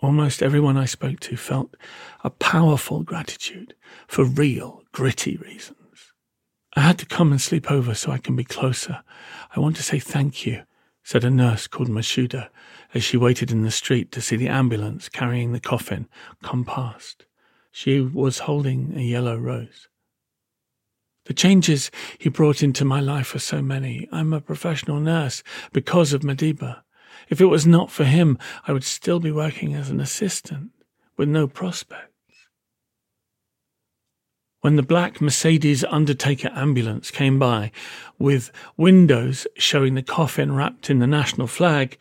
almost 0.00 0.42
everyone 0.42 0.76
I 0.76 0.84
spoke 0.84 1.20
to 1.20 1.36
felt 1.36 1.76
a 2.22 2.30
powerful 2.30 3.02
gratitude 3.02 3.74
for 4.06 4.24
real, 4.24 4.82
gritty 4.92 5.36
reasons. 5.36 6.12
I 6.76 6.80
had 6.80 6.98
to 7.00 7.06
come 7.06 7.32
and 7.32 7.40
sleep 7.40 7.70
over 7.70 7.94
so 7.94 8.12
I 8.12 8.18
can 8.18 8.36
be 8.36 8.44
closer. 8.44 9.02
I 9.54 9.60
want 9.60 9.76
to 9.76 9.82
say 9.82 9.98
thank 9.98 10.46
you 10.46 10.62
said 11.04 11.22
a 11.22 11.30
nurse 11.30 11.66
called 11.66 11.88
Mashuda 11.88 12.48
as 12.94 13.02
she 13.02 13.16
waited 13.16 13.50
in 13.50 13.62
the 13.62 13.70
street 13.70 14.12
to 14.12 14.20
see 14.20 14.36
the 14.36 14.48
ambulance 14.48 15.08
carrying 15.08 15.52
the 15.52 15.60
coffin 15.60 16.08
come 16.42 16.64
past. 16.64 17.26
She 17.72 18.00
was 18.00 18.40
holding 18.40 18.94
a 18.96 19.02
yellow 19.02 19.36
rose. 19.36 19.88
The 21.26 21.34
changes 21.34 21.90
he 22.18 22.28
brought 22.28 22.62
into 22.62 22.84
my 22.84 23.00
life 23.00 23.34
are 23.34 23.40
so 23.40 23.60
many. 23.60 24.08
I'm 24.12 24.32
a 24.32 24.40
professional 24.40 25.00
nurse 25.00 25.42
because 25.72 26.12
of 26.12 26.22
Madiba. 26.22 26.82
If 27.28 27.40
it 27.40 27.46
was 27.46 27.66
not 27.66 27.90
for 27.90 28.04
him, 28.04 28.38
I 28.68 28.72
would 28.72 28.84
still 28.84 29.18
be 29.18 29.32
working 29.32 29.74
as 29.74 29.90
an 29.90 30.00
assistant 30.00 30.70
with 31.16 31.28
no 31.28 31.48
prospects. 31.48 32.10
When 34.60 34.76
the 34.76 34.82
black 34.82 35.20
Mercedes 35.20 35.84
Undertaker 35.84 36.50
ambulance 36.54 37.10
came 37.10 37.38
by, 37.38 37.70
with 38.18 38.50
windows 38.76 39.46
showing 39.56 39.94
the 39.94 40.02
coffin 40.02 40.54
wrapped 40.54 40.90
in 40.90 41.00
the 41.00 41.06
national 41.06 41.46
flag, 41.46 41.98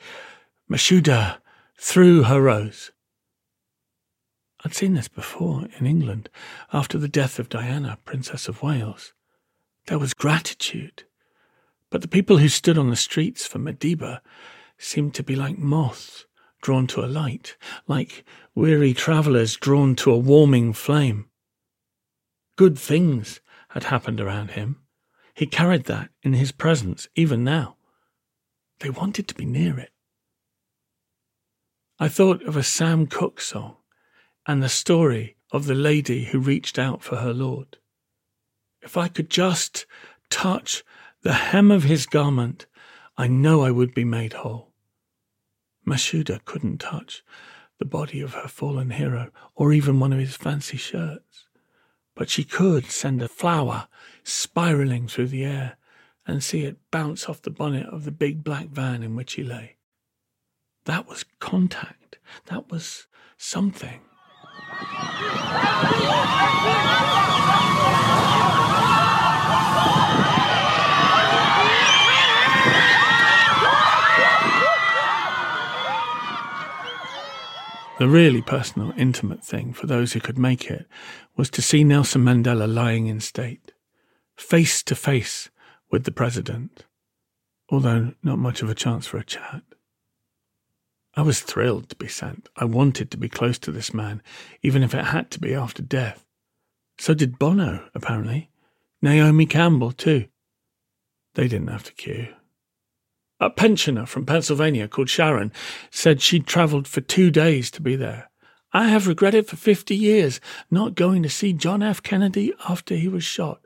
Mashuda 0.70 1.40
threw 1.78 2.24
her 2.24 2.42
rose. 2.42 2.92
I'd 4.64 4.74
seen 4.74 4.94
this 4.94 5.10
before 5.10 5.68
in 5.78 5.86
England 5.86 6.30
after 6.72 6.98
the 6.98 7.10
death 7.10 7.38
of 7.38 7.50
Diana, 7.50 7.98
Princess 8.06 8.48
of 8.48 8.64
Wales. 8.64 9.14
There 9.88 10.00
was 10.00 10.14
gratitude, 10.14 11.04
but 11.90 12.02
the 12.02 12.08
people 12.08 12.38
who 12.38 12.48
stood 12.48 12.78
on 12.78 12.90
the 12.90 12.96
streets 12.96 13.46
for 13.46 13.60
Madiba 13.60 14.22
seemed 14.78 15.14
to 15.16 15.24
be 15.24 15.36
like 15.36 15.58
moths 15.58 16.26
drawn 16.62 16.88
to 16.88 17.04
a 17.04 17.08
light, 17.08 17.58
like 17.88 18.24
weary 18.56 18.94
travellers 18.94 19.58
drawn 19.58 19.96
to 19.98 20.12
a 20.12 20.18
warming 20.18 20.72
flame. 20.72 21.30
Good 22.56 22.80
things 22.80 23.42
had 23.70 23.86
happened 23.86 24.22
around 24.22 24.52
him. 24.52 24.80
He 25.34 25.46
carried 25.46 25.86
that 25.86 26.10
in 26.22 26.34
his 26.34 26.52
presence 26.52 27.08
even 27.16 27.44
now. 27.44 27.76
They 28.80 28.90
wanted 28.90 29.28
to 29.28 29.36
be 29.36 29.46
near 29.46 29.78
it. 29.78 29.93
I 32.04 32.10
thought 32.10 32.44
of 32.44 32.58
a 32.58 32.64
Sam 32.64 33.08
Cooke 33.08 33.40
song 33.40 33.78
and 34.46 34.62
the 34.62 34.68
story 34.68 35.38
of 35.54 35.68
the 35.68 35.74
lady 35.74 36.26
who 36.26 36.38
reached 36.38 36.78
out 36.78 37.02
for 37.02 37.16
her 37.16 37.34
Lord. 37.34 37.78
If 38.82 38.98
I 38.98 39.08
could 39.08 39.30
just 39.30 39.86
touch 40.30 40.84
the 41.22 41.32
hem 41.32 41.72
of 41.72 41.84
his 41.86 42.06
garment, 42.06 42.66
I 43.16 43.28
know 43.28 43.62
I 43.62 43.72
would 43.72 43.94
be 43.94 44.04
made 44.04 44.34
whole. 44.34 44.74
Mashuda 45.88 46.44
couldn't 46.44 46.80
touch 46.80 47.24
the 47.80 47.86
body 47.86 48.20
of 48.20 48.34
her 48.34 48.50
fallen 48.50 48.90
hero 48.90 49.32
or 49.56 49.72
even 49.72 50.02
one 50.02 50.12
of 50.12 50.20
his 50.20 50.36
fancy 50.36 50.76
shirts 50.76 51.46
but 52.16 52.30
she 52.30 52.44
could 52.44 52.88
send 52.88 53.22
a 53.22 53.30
flower 53.30 53.88
spiraling 54.26 55.08
through 55.08 55.28
the 55.28 55.46
air 55.46 55.78
and 56.28 56.44
see 56.44 56.66
it 56.66 56.92
bounce 56.92 57.30
off 57.30 57.42
the 57.44 57.50
bonnet 57.50 57.88
of 57.88 58.04
the 58.04 58.12
big 58.12 58.44
black 58.44 58.68
van 58.68 59.04
in 59.04 59.16
which 59.16 59.36
he 59.36 59.44
lay. 59.46 59.78
That 60.86 61.08
was 61.08 61.24
contact. 61.40 62.18
That 62.48 62.70
was 62.70 63.08
something. 63.38 64.02
The 78.00 78.10
really 78.10 78.42
personal, 78.42 78.92
intimate 78.98 79.44
thing 79.44 79.72
for 79.72 79.88
those 79.88 80.12
who 80.12 80.20
could 80.20 80.38
make 80.38 80.70
it 80.70 80.88
was 81.38 81.50
to 81.52 81.62
see 81.62 81.86
Nelson 81.86 82.24
Mandela 82.26 82.68
lying 82.68 83.08
in 83.08 83.22
state, 83.22 83.72
face 84.36 84.84
to 84.84 84.96
face 84.96 85.50
with 85.90 86.04
the 86.04 86.12
president, 86.12 86.86
although 87.70 88.14
not 88.22 88.40
much 88.40 88.62
of 88.62 88.70
a 88.70 88.76
chance 88.76 89.08
for 89.08 89.18
a 89.18 89.24
chat. 89.24 89.64
I 91.16 91.22
was 91.22 91.42
thrilled 91.42 91.90
to 91.90 91.96
be 91.96 92.08
sent. 92.08 92.50
I 92.56 92.66
wanted 92.66 93.12
to 93.12 93.18
be 93.18 93.30
close 93.30 93.60
to 93.60 93.72
this 93.72 93.94
man, 93.94 94.22
even 94.62 94.82
if 94.82 94.96
it 94.96 95.06
had 95.06 95.30
to 95.32 95.40
be 95.40 95.54
after 95.54 95.84
death. 95.84 96.26
So 96.98 97.14
did 97.14 97.38
Bono, 97.38 97.88
apparently. 97.94 98.50
Naomi 99.02 99.46
Campbell, 99.46 99.92
too. 99.92 100.26
They 101.36 101.48
didn't 101.48 101.70
have 101.70 101.84
to 101.84 101.94
queue. 101.94 102.30
A 103.40 103.50
pensioner 103.50 104.06
from 104.06 104.26
Pennsylvania 104.26 104.88
called 104.88 105.10
Sharon 105.10 105.52
said 105.92 106.22
she'd 106.22 106.48
travelled 106.48 106.88
for 106.88 107.02
two 107.02 107.30
days 107.30 107.70
to 107.72 107.82
be 107.82 107.96
there. 107.96 108.30
I 108.72 108.88
have 108.88 109.08
regretted 109.08 109.48
for 109.48 109.56
50 109.56 109.96
years 109.96 110.40
not 110.72 110.96
going 110.96 111.22
to 111.24 111.30
see 111.30 111.54
John 111.54 111.84
F. 111.84 112.02
Kennedy 112.02 112.54
after 112.68 112.96
he 112.96 113.08
was 113.08 113.24
shot. 113.24 113.62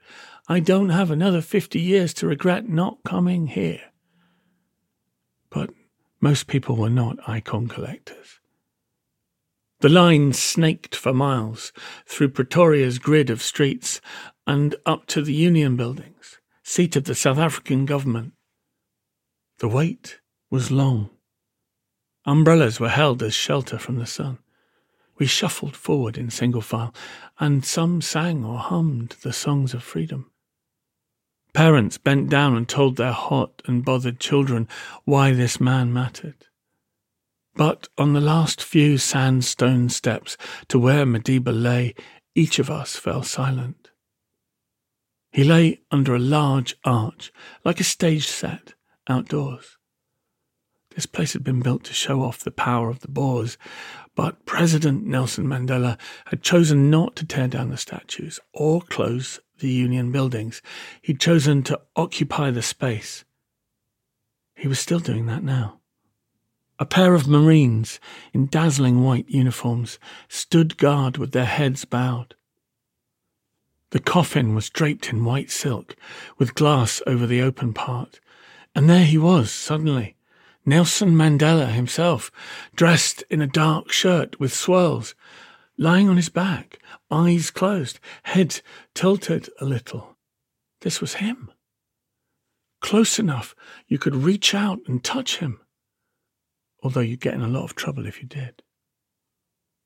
I 0.49 0.59
don't 0.59 0.89
have 0.89 1.11
another 1.11 1.41
50 1.41 1.79
years 1.79 2.13
to 2.15 2.27
regret 2.27 2.67
not 2.67 3.03
coming 3.05 3.47
here. 3.47 3.81
But 5.49 5.69
most 6.19 6.47
people 6.47 6.75
were 6.75 6.89
not 6.89 7.17
icon 7.27 7.67
collectors. 7.67 8.39
The 9.79 9.89
line 9.89 10.33
snaked 10.33 10.95
for 10.95 11.13
miles 11.13 11.71
through 12.07 12.29
Pretoria's 12.29 12.97
grid 12.97 13.29
of 13.29 13.43
streets 13.43 14.01
and 14.47 14.75
up 14.85 15.05
to 15.07 15.21
the 15.21 15.33
Union 15.33 15.75
buildings, 15.75 16.39
seat 16.63 16.95
of 16.95 17.03
the 17.03 17.13
South 17.13 17.37
African 17.37 17.85
government. 17.85 18.33
The 19.59 19.67
wait 19.67 20.19
was 20.49 20.71
long. 20.71 21.11
Umbrellas 22.25 22.79
were 22.79 22.89
held 22.89 23.21
as 23.21 23.33
shelter 23.33 23.77
from 23.77 23.97
the 23.97 24.05
sun. 24.07 24.39
We 25.19 25.27
shuffled 25.27 25.75
forward 25.75 26.17
in 26.17 26.29
single 26.29 26.61
file, 26.61 26.93
and 27.39 27.63
some 27.63 28.01
sang 28.01 28.43
or 28.43 28.57
hummed 28.57 29.15
the 29.21 29.33
songs 29.33 29.73
of 29.73 29.83
freedom. 29.83 30.31
Parents 31.53 31.97
bent 31.97 32.29
down 32.29 32.55
and 32.55 32.67
told 32.67 32.97
their 32.97 33.11
hot 33.11 33.61
and 33.65 33.83
bothered 33.83 34.19
children 34.19 34.67
why 35.05 35.33
this 35.33 35.59
man 35.59 35.91
mattered. 35.91 36.45
But 37.55 37.87
on 37.97 38.13
the 38.13 38.21
last 38.21 38.61
few 38.63 38.99
sandstone 38.99 39.89
steps 39.89 40.37
to 40.67 40.77
where 40.77 41.05
Madiba 41.05 41.51
lay, 41.51 41.95
each 42.35 42.59
of 42.59 42.69
us 42.69 42.95
fell 42.95 43.23
silent. 43.23 43.89
He 45.31 45.43
lay 45.43 45.81
under 45.89 46.15
a 46.15 46.19
large 46.19 46.75
arch, 46.83 47.31
like 47.65 47.79
a 47.79 47.83
stage 47.83 48.27
set, 48.27 48.75
outdoors. 49.07 49.77
This 50.95 51.05
place 51.05 51.33
had 51.33 51.43
been 51.43 51.61
built 51.61 51.83
to 51.85 51.93
show 51.93 52.23
off 52.23 52.43
the 52.43 52.51
power 52.51 52.89
of 52.89 53.01
the 53.01 53.07
Boers, 53.07 53.57
but 54.15 54.45
President 54.45 55.05
Nelson 55.05 55.45
Mandela 55.45 55.99
had 56.25 56.41
chosen 56.41 56.89
not 56.89 57.15
to 57.17 57.25
tear 57.25 57.47
down 57.47 57.69
the 57.69 57.77
statues 57.77 58.39
or 58.53 58.81
close 58.81 59.39
the 59.59 59.69
Union 59.69 60.11
buildings. 60.11 60.61
He'd 61.01 61.19
chosen 61.19 61.63
to 61.63 61.81
occupy 61.95 62.51
the 62.51 62.61
space. 62.61 63.25
He 64.55 64.67
was 64.67 64.79
still 64.79 64.99
doing 64.99 65.25
that 65.27 65.43
now. 65.43 65.79
A 66.79 66.85
pair 66.85 67.15
of 67.15 67.27
Marines 67.27 67.99
in 68.33 68.47
dazzling 68.47 69.03
white 69.03 69.29
uniforms 69.29 69.97
stood 70.27 70.77
guard 70.77 71.17
with 71.17 71.31
their 71.31 71.45
heads 71.45 71.85
bowed. 71.85 72.35
The 73.91 73.99
coffin 73.99 74.53
was 74.53 74.69
draped 74.69 75.09
in 75.09 75.23
white 75.23 75.49
silk, 75.49 75.95
with 76.37 76.55
glass 76.55 77.01
over 77.07 77.25
the 77.25 77.41
open 77.41 77.73
part, 77.73 78.19
and 78.75 78.89
there 78.89 79.05
he 79.05 79.17
was, 79.17 79.49
suddenly, 79.49 80.17
Nelson 80.65 81.15
Mandela 81.15 81.71
himself, 81.71 82.29
dressed 82.75 83.23
in 83.29 83.41
a 83.41 83.47
dark 83.47 83.89
shirt 83.89 84.39
with 84.39 84.53
swirls, 84.53 85.15
lying 85.77 86.09
on 86.09 86.17
his 86.17 86.29
back, 86.29 86.79
eyes 87.11 87.51
closed, 87.51 87.99
head 88.23 88.61
tilted 88.93 89.49
a 89.59 89.65
little. 89.65 90.17
This 90.81 91.01
was 91.01 91.15
him. 91.15 91.51
Close 92.81 93.19
enough 93.19 93.55
you 93.87 93.97
could 93.97 94.15
reach 94.15 94.53
out 94.53 94.79
and 94.87 95.03
touch 95.03 95.37
him, 95.37 95.59
although 96.83 97.01
you'd 97.01 97.21
get 97.21 97.33
in 97.33 97.41
a 97.41 97.47
lot 97.47 97.63
of 97.63 97.75
trouble 97.75 98.05
if 98.05 98.21
you 98.21 98.27
did. 98.27 98.61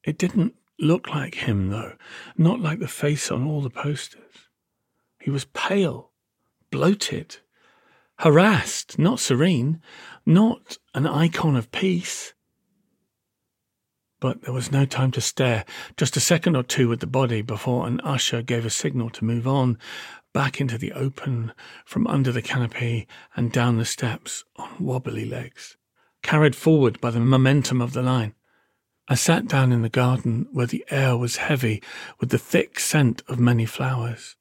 It 0.03 0.17
didn't 0.17 0.55
look 0.79 1.09
like 1.09 1.35
him, 1.35 1.69
though, 1.69 1.93
not 2.37 2.59
like 2.59 2.79
the 2.79 2.87
face 2.87 3.31
on 3.31 3.45
all 3.45 3.61
the 3.61 3.69
posters. 3.69 4.49
He 5.19 5.29
was 5.29 5.45
pale, 5.45 6.11
bloated, 6.71 7.37
harassed, 8.19 8.97
not 8.97 9.19
serene, 9.19 9.81
not 10.25 10.77
an 10.93 11.05
icon 11.05 11.55
of 11.55 11.71
peace. 11.71 12.33
But 14.21 14.43
there 14.43 14.53
was 14.53 14.71
no 14.71 14.85
time 14.85 15.11
to 15.11 15.19
stare, 15.19 15.65
just 15.97 16.15
a 16.15 16.21
second 16.21 16.55
or 16.55 16.63
two 16.63 16.87
with 16.87 17.01
the 17.01 17.07
body 17.07 17.41
before 17.41 17.87
an 17.87 17.99
usher 18.01 18.41
gave 18.41 18.65
a 18.65 18.69
signal 18.69 19.09
to 19.09 19.25
move 19.25 19.45
on, 19.45 19.77
back 20.31 20.61
into 20.61 20.77
the 20.77 20.93
open, 20.93 21.51
from 21.83 22.07
under 22.07 22.31
the 22.31 22.41
canopy 22.41 23.07
and 23.35 23.51
down 23.51 23.77
the 23.77 23.83
steps 23.83 24.45
on 24.55 24.69
wobbly 24.79 25.25
legs, 25.25 25.75
carried 26.21 26.55
forward 26.55 27.01
by 27.01 27.09
the 27.09 27.19
momentum 27.19 27.81
of 27.81 27.91
the 27.91 28.03
line. 28.03 28.33
I 29.09 29.15
sat 29.15 29.47
down 29.47 29.73
in 29.73 29.81
the 29.81 29.89
garden 29.89 30.47
where 30.53 30.67
the 30.67 30.85
air 30.89 31.17
was 31.17 31.35
heavy 31.37 31.81
with 32.19 32.29
the 32.29 32.37
thick 32.37 32.79
scent 32.79 33.23
of 33.27 33.39
many 33.39 33.65
flowers. 33.65 34.37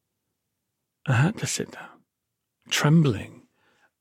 I 1.06 1.14
had 1.14 1.38
to 1.38 1.46
sit 1.46 1.72
down, 1.72 2.04
trembling 2.68 3.40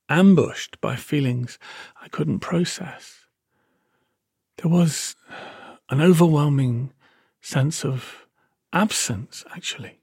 ambushed 0.09 0.81
by 0.81 0.95
feelings 0.95 1.57
I 2.01 2.09
couldn't 2.09 2.39
process. 2.39 3.25
There 4.57 4.69
was 4.69 5.15
an 5.89 6.01
overwhelming 6.01 6.93
sense 7.41 7.83
of 7.83 8.27
absence, 8.71 9.43
actually. 9.55 9.99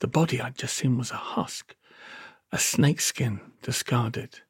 The 0.00 0.08
body 0.08 0.40
I'd 0.40 0.58
just 0.58 0.76
seen 0.76 0.98
was 0.98 1.10
a 1.10 1.16
husk, 1.16 1.76
a 2.50 2.58
snakeskin 2.58 3.40
discarded. 3.62 4.40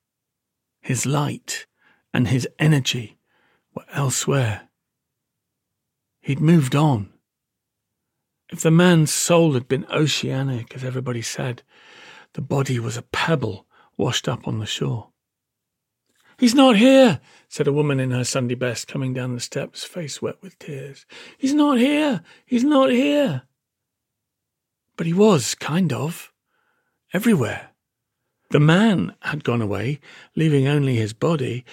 His 0.80 1.04
light 1.04 1.66
and 2.14 2.28
his 2.28 2.48
energy 2.58 3.18
were 3.74 3.84
elsewhere. 3.92 4.68
He'd 6.20 6.40
moved 6.40 6.74
on. 6.74 7.10
If 8.50 8.60
the 8.60 8.70
man's 8.70 9.12
soul 9.12 9.52
had 9.52 9.68
been 9.68 9.86
oceanic, 9.90 10.74
as 10.74 10.84
everybody 10.84 11.22
said, 11.22 11.62
the 12.34 12.42
body 12.42 12.78
was 12.78 12.96
a 12.96 13.02
pebble 13.02 13.66
washed 13.96 14.28
up 14.28 14.48
on 14.48 14.58
the 14.58 14.66
shore. 14.66 15.11
He's 16.42 16.56
not 16.56 16.74
here, 16.74 17.20
said 17.48 17.68
a 17.68 17.72
woman 17.72 18.00
in 18.00 18.10
her 18.10 18.24
Sunday 18.24 18.56
best 18.56 18.88
coming 18.88 19.14
down 19.14 19.32
the 19.32 19.38
steps, 19.38 19.84
face 19.84 20.20
wet 20.20 20.42
with 20.42 20.58
tears. 20.58 21.06
He's 21.38 21.54
not 21.54 21.78
here. 21.78 22.24
He's 22.44 22.64
not 22.64 22.90
here. 22.90 23.42
But 24.96 25.06
he 25.06 25.12
was, 25.12 25.54
kind 25.54 25.92
of, 25.92 26.32
everywhere. 27.14 27.70
The 28.50 28.58
man 28.58 29.14
had 29.20 29.44
gone 29.44 29.62
away, 29.62 30.00
leaving 30.34 30.66
only 30.66 30.96
his 30.96 31.12
body. 31.12 31.64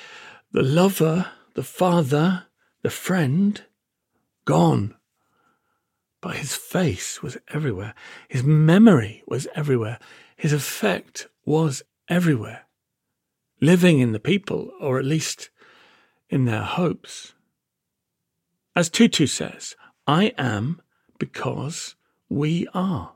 The 0.51 0.61
lover, 0.61 1.31
the 1.55 1.63
father, 1.63 2.43
the 2.83 2.91
friend, 2.91 3.63
gone. 4.45 4.93
But 6.21 6.35
his 6.35 6.53
face 6.53 7.23
was 7.23 7.39
everywhere. 7.47 7.95
His 8.27 8.43
memory 8.43 9.23
was 9.25 9.47
everywhere. 9.55 9.97
His 10.37 10.53
effect 10.53 11.27
was 11.43 11.81
everywhere, 12.07 12.67
living 13.61 13.99
in 13.99 14.11
the 14.11 14.19
people, 14.19 14.71
or 14.79 14.99
at 14.99 15.05
least 15.05 15.49
in 16.29 16.45
their 16.45 16.63
hopes. 16.63 17.33
As 18.75 18.89
Tutu 18.89 19.27
says, 19.27 19.75
I 20.07 20.33
am 20.37 20.81
because 21.17 21.95
we 22.29 22.67
are. 22.73 23.13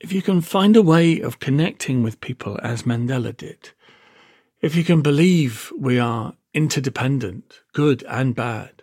If 0.00 0.12
you 0.12 0.22
can 0.22 0.40
find 0.40 0.76
a 0.76 0.82
way 0.82 1.20
of 1.20 1.40
connecting 1.40 2.02
with 2.02 2.20
people 2.20 2.58
as 2.62 2.84
Mandela 2.84 3.36
did, 3.36 3.70
if 4.60 4.74
you 4.74 4.84
can 4.84 5.02
believe 5.02 5.72
we 5.78 5.98
are 5.98 6.34
interdependent, 6.52 7.60
good 7.72 8.02
and 8.08 8.34
bad, 8.34 8.82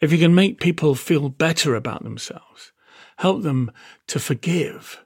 if 0.00 0.12
you 0.12 0.18
can 0.18 0.34
make 0.34 0.60
people 0.60 0.94
feel 0.94 1.28
better 1.28 1.74
about 1.74 2.02
themselves, 2.02 2.72
help 3.16 3.42
them 3.42 3.70
to 4.06 4.18
forgive, 4.18 5.04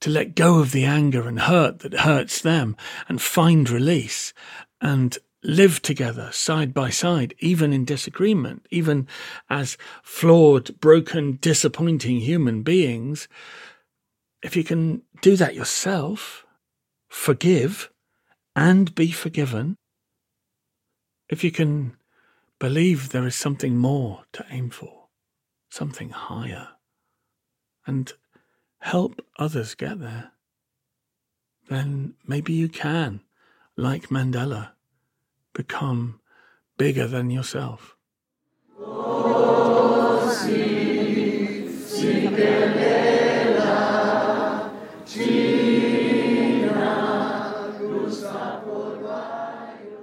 to 0.00 0.10
let 0.10 0.34
go 0.34 0.58
of 0.58 0.72
the 0.72 0.84
anger 0.84 1.28
and 1.28 1.40
hurt 1.40 1.80
that 1.80 2.00
hurts 2.00 2.40
them 2.40 2.76
and 3.08 3.20
find 3.20 3.68
release 3.68 4.32
and 4.80 5.18
live 5.42 5.80
together 5.82 6.30
side 6.32 6.74
by 6.74 6.90
side, 6.90 7.34
even 7.38 7.72
in 7.72 7.84
disagreement, 7.84 8.66
even 8.70 9.06
as 9.48 9.76
flawed, 10.02 10.78
broken, 10.80 11.38
disappointing 11.40 12.20
human 12.20 12.62
beings. 12.62 13.28
If 14.42 14.56
you 14.56 14.64
can 14.64 15.02
do 15.20 15.36
that 15.36 15.54
yourself, 15.54 16.44
forgive 17.08 17.90
and 18.54 18.94
be 18.94 19.10
forgiven, 19.10 19.76
if 21.28 21.44
you 21.44 21.50
can 21.50 21.96
believe 22.58 23.10
there 23.10 23.26
is 23.26 23.34
something 23.34 23.76
more 23.78 24.24
to 24.32 24.44
aim 24.50 24.70
for, 24.70 25.06
something 25.70 26.10
higher, 26.10 26.68
and 27.86 28.12
help 28.80 29.24
others 29.38 29.74
get 29.74 30.00
there, 30.00 30.32
then 31.68 32.14
maybe 32.26 32.52
you 32.52 32.68
can, 32.68 33.20
like 33.76 34.08
Mandela, 34.08 34.70
become 35.52 36.20
bigger 36.76 37.06
than 37.06 37.30
yourself. 37.30 37.96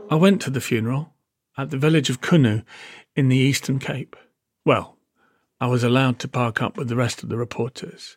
I 0.09 0.15
went 0.15 0.41
to 0.43 0.49
the 0.49 0.61
funeral 0.61 1.13
at 1.57 1.69
the 1.69 1.77
village 1.77 2.09
of 2.09 2.21
Qunu 2.21 2.63
in 3.15 3.27
the 3.27 3.37
Eastern 3.37 3.77
Cape. 3.77 4.15
Well, 4.63 4.97
I 5.59 5.67
was 5.67 5.83
allowed 5.83 6.19
to 6.19 6.27
park 6.27 6.61
up 6.61 6.77
with 6.77 6.87
the 6.87 6.95
rest 6.95 7.23
of 7.23 7.29
the 7.29 7.37
reporters 7.37 8.15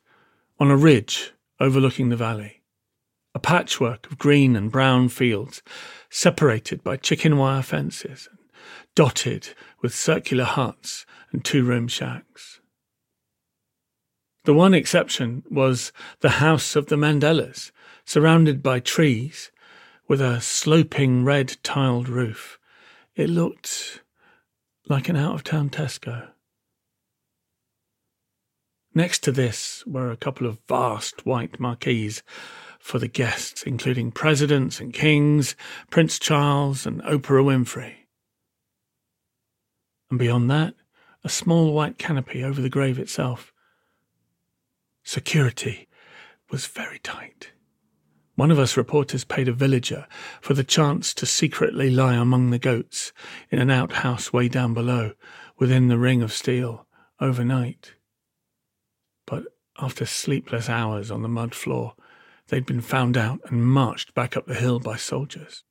on 0.60 0.70
a 0.70 0.76
ridge 0.76 1.32
overlooking 1.58 2.10
the 2.10 2.16
valley, 2.16 2.60
a 3.34 3.38
patchwork 3.38 4.06
of 4.06 4.18
green 4.18 4.54
and 4.54 4.70
brown 4.70 5.08
fields 5.08 5.62
separated 6.10 6.84
by 6.84 6.96
chicken 6.96 7.38
wire 7.38 7.62
fences 7.62 8.28
and 8.30 8.38
dotted 8.94 9.48
with 9.80 9.94
circular 9.94 10.44
huts 10.44 11.06
and 11.32 11.42
two 11.42 11.64
room 11.64 11.88
shacks. 11.88 12.60
The 14.44 14.54
one 14.54 14.74
exception 14.74 15.44
was 15.50 15.92
the 16.20 16.30
house 16.30 16.76
of 16.76 16.86
the 16.86 16.96
Mandelas, 16.96 17.70
surrounded 18.04 18.62
by 18.62 18.80
trees 18.80 19.50
with 20.08 20.20
a 20.20 20.40
sloping 20.40 21.24
red 21.24 21.56
tiled 21.62 22.08
roof. 22.08 22.58
It 23.14 23.30
looked 23.30 24.02
like 24.88 25.08
an 25.08 25.16
out 25.16 25.34
of 25.34 25.44
town 25.44 25.70
Tesco. 25.70 26.30
Next 28.94 29.22
to 29.24 29.32
this 29.32 29.84
were 29.86 30.10
a 30.10 30.16
couple 30.16 30.46
of 30.46 30.58
vast 30.66 31.24
white 31.24 31.60
marquees 31.60 32.22
for 32.80 32.98
the 32.98 33.08
guests, 33.08 33.62
including 33.62 34.10
presidents 34.10 34.80
and 34.80 34.92
kings, 34.92 35.54
Prince 35.90 36.18
Charles 36.18 36.86
and 36.86 37.00
Oprah 37.02 37.44
Winfrey. 37.44 37.94
And 40.10 40.18
beyond 40.18 40.50
that, 40.50 40.74
a 41.22 41.28
small 41.28 41.72
white 41.72 41.98
canopy 41.98 42.42
over 42.42 42.60
the 42.60 42.70
grave 42.70 42.98
itself. 42.98 43.52
Security 45.04 45.88
was 46.50 46.66
very 46.66 46.98
tight. 46.98 47.52
One 48.34 48.50
of 48.50 48.58
us 48.58 48.76
reporters 48.76 49.22
paid 49.22 49.48
a 49.48 49.52
villager 49.52 50.06
for 50.40 50.54
the 50.54 50.64
chance 50.64 51.14
to 51.14 51.26
secretly 51.26 51.90
lie 51.90 52.14
among 52.14 52.50
the 52.50 52.58
goats 52.58 53.12
in 53.50 53.60
an 53.60 53.70
outhouse 53.70 54.32
way 54.32 54.48
down 54.48 54.74
below, 54.74 55.12
within 55.58 55.88
the 55.88 55.98
ring 55.98 56.22
of 56.22 56.32
steel, 56.32 56.86
overnight. 57.20 57.94
After 59.82 60.04
sleepless 60.04 60.68
hours 60.68 61.10
on 61.10 61.22
the 61.22 61.28
mud 61.28 61.54
floor, 61.54 61.94
they'd 62.48 62.66
been 62.66 62.82
found 62.82 63.16
out 63.16 63.40
and 63.46 63.64
marched 63.64 64.12
back 64.12 64.36
up 64.36 64.46
the 64.46 64.54
hill 64.54 64.78
by 64.78 64.96
soldiers. 64.96 65.64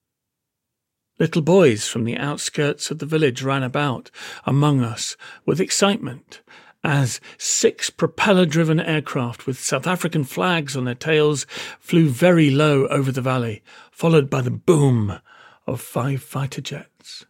Little 1.19 1.43
boys 1.43 1.87
from 1.87 2.05
the 2.05 2.17
outskirts 2.17 2.89
of 2.89 2.97
the 2.97 3.05
village 3.05 3.43
ran 3.43 3.61
about 3.61 4.09
among 4.45 4.81
us 4.81 5.15
with 5.45 5.61
excitement 5.61 6.41
as 6.83 7.19
six 7.37 7.89
propeller 7.89 8.45
driven 8.45 8.79
aircraft 8.79 9.45
with 9.45 9.59
South 9.59 9.85
African 9.85 10.23
flags 10.23 10.75
on 10.75 10.85
their 10.85 10.95
tails 10.95 11.45
flew 11.79 12.09
very 12.09 12.49
low 12.49 12.87
over 12.87 13.11
the 13.11 13.21
valley, 13.21 13.61
followed 13.91 14.29
by 14.29 14.41
the 14.41 14.49
boom 14.49 15.19
of 15.67 15.81
five 15.81 16.23
fighter 16.23 16.61
jets. 16.61 17.25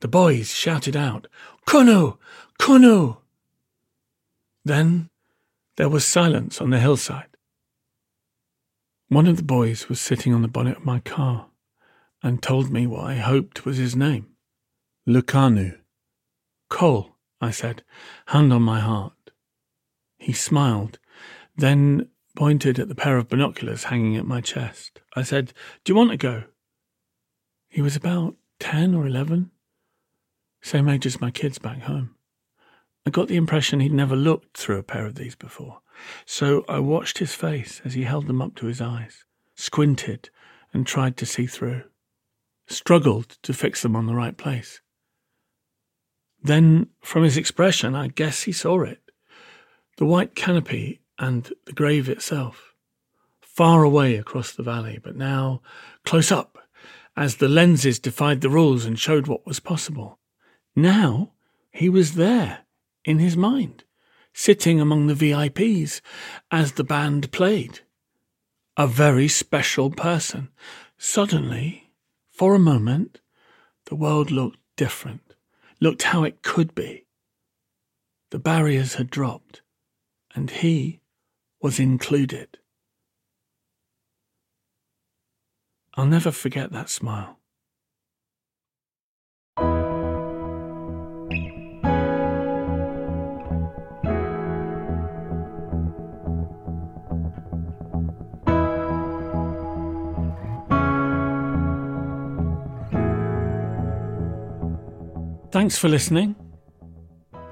The 0.00 0.08
boys 0.08 0.54
shouted 0.54 0.96
out, 0.96 1.26
Qunu! 1.66 2.16
Qunu! 2.58 3.18
Then 4.64 5.10
there 5.78 5.88
was 5.88 6.04
silence 6.04 6.60
on 6.60 6.70
the 6.70 6.80
hillside. 6.80 7.36
One 9.06 9.28
of 9.28 9.36
the 9.36 9.44
boys 9.44 9.88
was 9.88 10.00
sitting 10.00 10.34
on 10.34 10.42
the 10.42 10.48
bonnet 10.48 10.78
of 10.78 10.84
my 10.84 10.98
car 10.98 11.50
and 12.20 12.42
told 12.42 12.68
me 12.72 12.84
what 12.84 13.04
I 13.04 13.14
hoped 13.14 13.64
was 13.64 13.76
his 13.76 13.94
name 13.94 14.26
Lucanu. 15.08 15.78
Cole, 16.68 17.14
I 17.40 17.52
said, 17.52 17.84
hand 18.26 18.52
on 18.52 18.62
my 18.62 18.80
heart. 18.80 19.30
He 20.18 20.32
smiled, 20.32 20.98
then 21.56 22.08
pointed 22.34 22.80
at 22.80 22.88
the 22.88 22.96
pair 22.96 23.16
of 23.16 23.28
binoculars 23.28 23.84
hanging 23.84 24.16
at 24.16 24.26
my 24.26 24.40
chest. 24.40 25.00
I 25.14 25.22
said, 25.22 25.52
Do 25.84 25.92
you 25.92 25.96
want 25.96 26.10
to 26.10 26.16
go? 26.16 26.42
He 27.68 27.82
was 27.82 27.94
about 27.94 28.34
ten 28.58 28.96
or 28.96 29.06
eleven, 29.06 29.52
same 30.60 30.88
age 30.88 31.06
as 31.06 31.20
my 31.20 31.30
kids 31.30 31.60
back 31.60 31.82
home. 31.82 32.16
I 33.08 33.10
got 33.10 33.28
the 33.28 33.36
impression 33.36 33.80
he'd 33.80 33.90
never 33.90 34.14
looked 34.14 34.58
through 34.58 34.76
a 34.76 34.82
pair 34.82 35.06
of 35.06 35.14
these 35.14 35.34
before, 35.34 35.80
so 36.26 36.62
I 36.68 36.78
watched 36.80 37.16
his 37.16 37.32
face 37.32 37.80
as 37.82 37.94
he 37.94 38.02
held 38.02 38.26
them 38.26 38.42
up 38.42 38.54
to 38.56 38.66
his 38.66 38.82
eyes, 38.82 39.24
squinted, 39.54 40.28
and 40.74 40.86
tried 40.86 41.16
to 41.16 41.24
see 41.24 41.46
through. 41.46 41.84
Struggled 42.66 43.38
to 43.44 43.54
fix 43.54 43.80
them 43.80 43.96
on 43.96 44.04
the 44.04 44.14
right 44.14 44.36
place. 44.36 44.82
Then, 46.42 46.88
from 47.00 47.22
his 47.22 47.38
expression, 47.38 47.94
I 47.94 48.08
guess 48.08 48.42
he 48.42 48.52
saw 48.52 48.82
it. 48.82 49.00
The 49.96 50.04
white 50.04 50.34
canopy 50.34 51.00
and 51.18 51.50
the 51.64 51.72
grave 51.72 52.10
itself, 52.10 52.74
far 53.40 53.84
away 53.84 54.16
across 54.16 54.52
the 54.52 54.62
valley, 54.62 55.00
but 55.02 55.16
now 55.16 55.62
close 56.04 56.30
up, 56.30 56.58
as 57.16 57.36
the 57.36 57.48
lenses 57.48 57.98
defied 57.98 58.42
the 58.42 58.50
rules 58.50 58.84
and 58.84 58.98
showed 58.98 59.28
what 59.28 59.46
was 59.46 59.60
possible. 59.60 60.18
Now 60.76 61.32
he 61.70 61.88
was 61.88 62.16
there, 62.16 62.66
in 63.04 63.18
his 63.18 63.36
mind, 63.36 63.84
sitting 64.32 64.80
among 64.80 65.06
the 65.06 65.14
VIPs 65.14 66.00
as 66.50 66.72
the 66.72 66.84
band 66.84 67.32
played. 67.32 67.80
A 68.76 68.86
very 68.86 69.28
special 69.28 69.90
person. 69.90 70.48
Suddenly, 70.96 71.92
for 72.30 72.54
a 72.54 72.60
moment, 72.60 73.20
the 73.86 73.96
world 73.96 74.30
looked 74.30 74.58
different, 74.76 75.34
looked 75.80 76.04
how 76.04 76.24
it 76.24 76.42
could 76.42 76.74
be. 76.74 77.06
The 78.30 78.38
barriers 78.38 78.94
had 78.94 79.10
dropped, 79.10 79.62
and 80.34 80.50
he 80.50 81.00
was 81.60 81.80
included. 81.80 82.58
I'll 85.94 86.06
never 86.06 86.30
forget 86.30 86.70
that 86.70 86.90
smile. 86.90 87.37
Thanks 105.50 105.78
for 105.78 105.88
listening. 105.88 106.36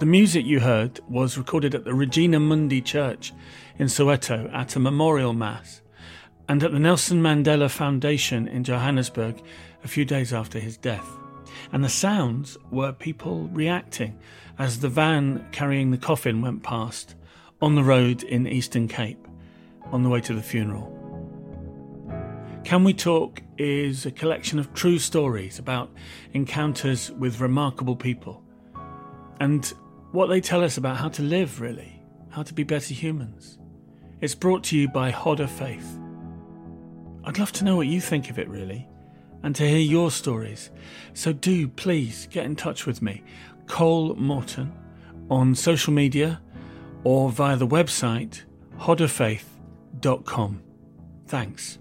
The 0.01 0.05
music 0.07 0.45
you 0.45 0.61
heard 0.61 1.01
was 1.09 1.39
recorded 1.39 1.75
at 1.75 1.85
the 1.85 1.95
Regina 1.95 2.39
Mundi 2.39 2.83
Church 2.83 3.33
in 3.79 3.87
Soweto 3.87 4.53
at 4.53 4.77
a 4.77 4.81
memorial 4.81 5.33
mass 5.33 5.81
and 6.47 6.63
at 6.63 6.73
the 6.73 6.79
Nelson 6.79 7.23
Mandela 7.23 7.71
Foundation 7.71 8.49
in 8.49 8.65
Johannesburg 8.65 9.43
a 9.83 9.89
few 9.89 10.05
days 10.05 10.35
after 10.35 10.59
his 10.59 10.77
death. 10.77 11.09
And 11.73 11.83
the 11.83 11.89
sounds 11.89 12.59
were 12.71 12.93
people 12.93 13.49
reacting 13.49 14.19
as 14.59 14.81
the 14.81 14.91
van 14.91 15.47
carrying 15.51 15.91
the 15.91 15.97
coffin 15.97 16.43
went 16.43 16.63
past 16.63 17.15
on 17.63 17.77
the 17.77 17.83
road 17.83 18.25
in 18.25 18.47
Eastern 18.47 18.89
Cape 18.89 19.27
on 19.87 20.03
the 20.03 20.11
way 20.11 20.21
to 20.21 20.35
the 20.35 20.43
funeral. 20.43 21.06
Can 22.67 22.83
We 22.83 22.95
Talk 22.95 23.43
is 23.59 24.07
a 24.07 24.11
collection 24.11 24.59
of 24.59 24.75
true 24.75 24.99
stories 24.99 25.61
about 25.61 25.89
encounters 26.33 27.13
with 27.13 27.39
remarkable 27.39 27.95
people 27.95 28.43
and 29.39 29.65
what 30.11 30.27
they 30.27 30.41
tell 30.41 30.65
us 30.65 30.77
about 30.77 30.97
how 30.97 31.09
to 31.11 31.23
live, 31.23 31.61
really, 31.61 32.03
how 32.29 32.43
to 32.43 32.53
be 32.53 32.65
better 32.65 32.93
humans. 32.93 33.61
It's 34.21 34.35
brought 34.35 34.65
to 34.65 34.77
you 34.77 34.89
by 34.89 35.13
Hodder 35.13 35.47
Faith. 35.47 35.97
I'd 37.23 37.39
love 37.39 37.53
to 37.53 37.65
know 37.65 37.77
what 37.77 37.87
you 37.87 38.01
think 38.01 38.31
of 38.31 38.39
it, 38.41 38.49
really, 38.49 38.89
and 39.45 39.55
to 39.55 39.69
hear 39.69 39.79
your 39.79 40.11
stories. 40.11 40.73
So 41.15 41.33
do 41.33 41.69
please 41.69 42.27
get 42.33 42.47
in 42.47 42.57
touch 42.57 42.85
with 42.85 43.01
me, 43.01 43.23
Cole 43.69 44.17
Moreton, 44.17 44.73
on 45.31 45.55
social 45.55 45.93
media 45.93 46.43
or 47.05 47.31
via 47.31 47.55
the 47.55 47.69
website 47.69 48.43
hodderfaith.com. 48.81 50.63
Thanks. 51.29 51.79